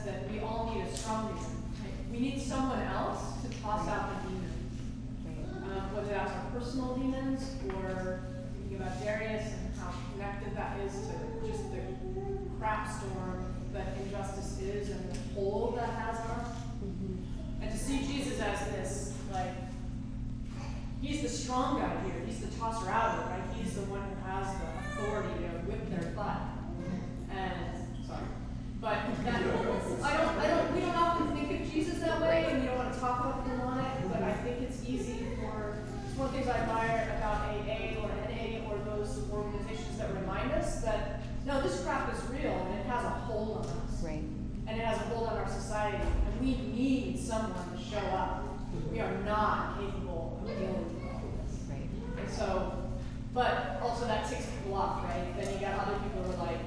that 0.06 0.30
we 0.30 0.38
all 0.38 0.72
need 0.72 0.86
a 0.86 0.96
strong 0.96 1.34
demon. 1.34 1.62
Right? 1.82 2.10
We 2.10 2.18
need 2.20 2.40
someone 2.40 2.80
else 2.82 3.42
to 3.42 3.60
toss 3.60 3.88
out 3.88 4.22
the 4.22 4.28
demon. 4.28 4.52
Um, 5.64 5.94
whether 5.94 6.10
that's 6.10 6.30
our 6.30 6.50
personal 6.76 6.96
demons 6.96 7.54
or 7.68 8.20
thinking 8.58 8.76
about 8.76 9.02
Darius 9.02 9.44
and 9.44 9.80
how 9.80 9.92
connected 10.12 10.54
that 10.54 10.78
is 10.80 10.92
to 10.92 11.48
just 11.48 11.72
the 11.72 11.80
crap 12.58 12.86
storm 12.86 13.46
that 13.72 13.96
injustice 14.02 14.60
is 14.60 14.90
and 14.90 15.10
the 15.10 15.18
hold 15.34 15.78
that 15.78 15.88
has 15.88 16.18
on 16.18 16.40
us. 16.40 16.56
And 17.62 17.70
to 17.70 17.78
see 17.78 18.06
Jesus 18.06 18.38
as 18.40 18.60
this, 18.72 19.14
like, 19.32 19.52
he's 21.00 21.22
the 21.22 21.30
strong 21.30 21.80
guy 21.80 21.96
here. 22.04 22.22
He's 22.26 22.40
the 22.40 22.54
tosser 22.58 22.90
outer, 22.90 23.22
right? 23.30 23.42
He's 23.58 23.74
the 23.74 23.82
one 23.82 24.02
who 24.02 24.30
has 24.30 24.46
the 24.58 25.02
authority 25.02 25.32
to 25.44 25.48
whip 25.64 25.88
their 25.88 26.10
butt. 26.10 26.40
And 27.30 28.06
sorry, 28.06 28.20
but 28.82 28.98
that, 29.24 29.34
I 29.34 30.16
don't, 30.16 30.38
I 30.38 30.46
don't, 30.46 30.74
we 30.74 30.80
don't 30.80 30.96
often 30.96 31.34
think 31.34 31.58
of 31.58 31.72
Jesus 31.72 32.00
that 32.00 32.20
way, 32.20 32.46
and 32.50 32.60
we 32.60 32.66
don't 32.66 32.76
want 32.76 32.92
to 32.92 33.00
talk 33.00 33.24
about 33.24 33.46
him 33.46 33.60
on 33.62 33.78
it. 33.78 34.12
But 34.12 34.22
I 34.22 34.34
think 34.34 34.60
it's 34.60 34.84
easy 34.86 35.26
for. 35.40 35.78
It's 36.16 36.22
one 36.22 36.28
of 36.28 36.32
the 36.32 36.40
things 36.40 36.50
I 36.50 36.60
admire 36.60 37.12
about 37.18 37.44
AA 37.52 38.00
or 38.00 38.08
NA 38.08 38.64
or 38.72 38.78
those 38.88 39.20
organizations 39.30 39.98
that 39.98 40.08
remind 40.14 40.50
us 40.52 40.80
that 40.80 41.20
no, 41.46 41.60
this 41.62 41.80
crap 41.84 42.12
is 42.12 42.20
real 42.30 42.52
and 42.52 42.80
it 42.80 42.86
has 42.86 43.04
a 43.04 43.08
hold 43.08 43.58
on 43.58 43.64
us 43.64 44.02
Right. 44.02 44.24
and 44.66 44.80
it 44.80 44.84
has 44.84 44.98
a 44.98 45.04
hold 45.14 45.28
on 45.28 45.36
our 45.36 45.48
society. 45.48 45.98
And 45.98 46.40
we 46.40 46.56
need 46.56 47.18
someone 47.18 47.54
to 47.76 47.82
show 47.82 47.98
up. 47.98 48.42
We 48.90 49.00
are 49.00 49.14
not 49.24 49.78
capable 49.78 50.40
of 50.42 50.48
dealing 50.48 50.94
with 50.94 51.04
all 51.04 51.22
of 51.22 51.48
this. 51.48 51.60
Right. 51.70 51.88
And 52.18 52.28
so, 52.30 52.90
but 53.32 53.78
also 53.82 54.06
that 54.06 54.28
ticks 54.28 54.46
people 54.46 54.76
off, 54.76 55.04
right? 55.04 55.34
Then 55.38 55.54
you 55.54 55.60
got 55.60 55.86
other 55.86 55.98
people 56.00 56.22
who 56.24 56.32
are 56.32 56.46
like, 56.46 56.58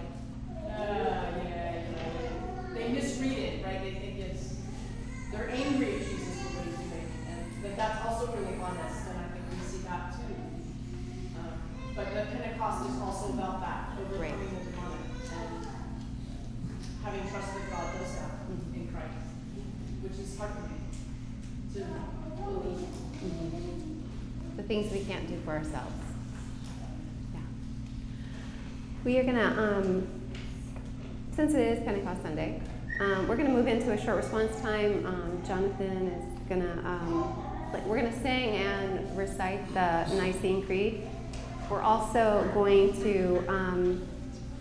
things 24.69 24.91
we 24.93 24.99
can't 24.99 25.27
do 25.27 25.35
for 25.43 25.53
ourselves. 25.53 25.91
Yeah. 27.33 27.39
We 29.03 29.17
are 29.17 29.23
gonna, 29.23 29.55
um, 29.57 30.07
since 31.35 31.55
it 31.55 31.61
is 31.61 31.83
Pentecost 31.83 32.21
Sunday, 32.21 32.61
um, 33.01 33.27
we're 33.27 33.35
gonna 33.35 33.49
move 33.49 33.65
into 33.65 33.91
a 33.91 33.97
short 33.99 34.17
response 34.17 34.61
time. 34.61 35.03
Um, 35.07 35.41
Jonathan 35.47 36.09
is 36.09 36.23
gonna, 36.47 36.83
um, 36.85 37.87
we're 37.87 37.95
gonna 37.95 38.21
sing 38.21 38.57
and 38.57 39.17
recite 39.17 39.67
the 39.73 40.05
Nicene 40.13 40.63
Creed. 40.63 41.01
We're 41.67 41.81
also 41.81 42.47
going 42.53 42.93
to 43.01 43.43
um, 43.47 44.07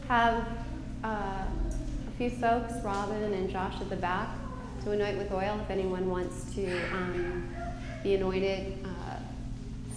have 0.09 0.42
uh, 1.05 1.44
a 1.44 2.11
few 2.16 2.31
folks, 2.31 2.73
Robin 2.83 3.35
and 3.35 3.51
Josh 3.51 3.75
at 3.79 3.90
the 3.90 3.97
back, 3.97 4.31
to 4.85 4.92
anoint 4.92 5.18
with 5.18 5.31
oil 5.33 5.61
if 5.62 5.68
anyone 5.68 6.09
wants 6.09 6.55
to 6.55 6.66
um, 6.94 7.47
be 8.03 8.14
anointed. 8.14 8.79
Uh, 8.87 8.98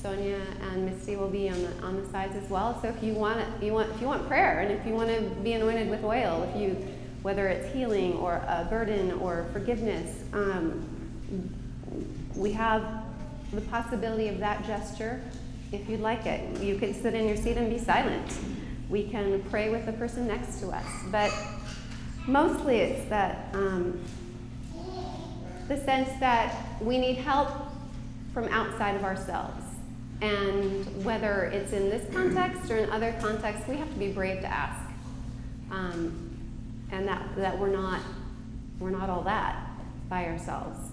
Sonia 0.01 0.41
and 0.71 0.85
Misty 0.85 1.15
will 1.15 1.29
be 1.29 1.49
on 1.49 1.61
the 1.61 1.71
on 1.83 2.01
the 2.01 2.09
sides 2.09 2.35
as 2.35 2.49
well. 2.49 2.79
So 2.81 2.87
if 2.87 3.03
you 3.03 3.13
want 3.13 3.45
you 3.61 3.73
want 3.73 3.91
if 3.91 4.01
you 4.01 4.07
want 4.07 4.27
prayer 4.27 4.59
and 4.59 4.71
if 4.71 4.85
you 4.85 4.93
want 4.93 5.09
to 5.09 5.21
be 5.43 5.53
anointed 5.53 5.89
with 5.89 6.03
oil, 6.03 6.49
if 6.49 6.59
you 6.59 6.75
whether 7.21 7.47
it's 7.47 7.71
healing 7.71 8.13
or 8.13 8.33
a 8.33 8.65
burden 8.69 9.11
or 9.13 9.45
forgiveness, 9.53 10.23
um, 10.33 10.83
we 12.35 12.51
have 12.51 13.03
the 13.53 13.61
possibility 13.61 14.27
of 14.27 14.39
that 14.39 14.65
gesture. 14.65 15.21
If 15.71 15.87
you'd 15.87 15.99
like 15.99 16.25
it, 16.25 16.59
you 16.59 16.77
can 16.77 16.93
sit 16.93 17.13
in 17.13 17.27
your 17.27 17.37
seat 17.37 17.57
and 17.57 17.69
be 17.69 17.77
silent. 17.77 18.27
We 18.89 19.03
can 19.07 19.43
pray 19.43 19.69
with 19.69 19.85
the 19.85 19.93
person 19.93 20.27
next 20.27 20.59
to 20.61 20.69
us, 20.69 20.85
but 21.11 21.31
mostly 22.27 22.77
it's 22.77 23.07
that 23.09 23.53
um, 23.53 24.03
the 25.67 25.77
sense 25.77 26.09
that 26.19 26.81
we 26.81 26.97
need 26.97 27.17
help 27.17 27.49
from 28.33 28.47
outside 28.49 28.95
of 28.95 29.03
ourselves. 29.03 29.60
And 30.21 31.03
whether 31.03 31.45
it's 31.45 31.73
in 31.73 31.89
this 31.89 32.05
context 32.13 32.69
or 32.69 32.77
in 32.77 32.89
other 32.91 33.15
contexts, 33.19 33.67
we 33.67 33.75
have 33.77 33.91
to 33.91 33.99
be 33.99 34.11
brave 34.11 34.41
to 34.41 34.47
ask. 34.47 34.79
Um, 35.71 36.37
and 36.91 37.07
that, 37.07 37.35
that 37.37 37.57
we're 37.57 37.69
not 37.69 38.01
we're 38.81 38.89
not 38.89 39.09
all 39.09 39.21
that 39.21 39.69
by 40.09 40.25
ourselves. 40.25 40.89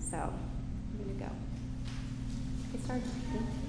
So 0.00 0.16
I'm 0.16 1.18
gonna 1.18 1.18
go. 1.18 1.30
Get 2.72 2.84
started. 2.84 3.61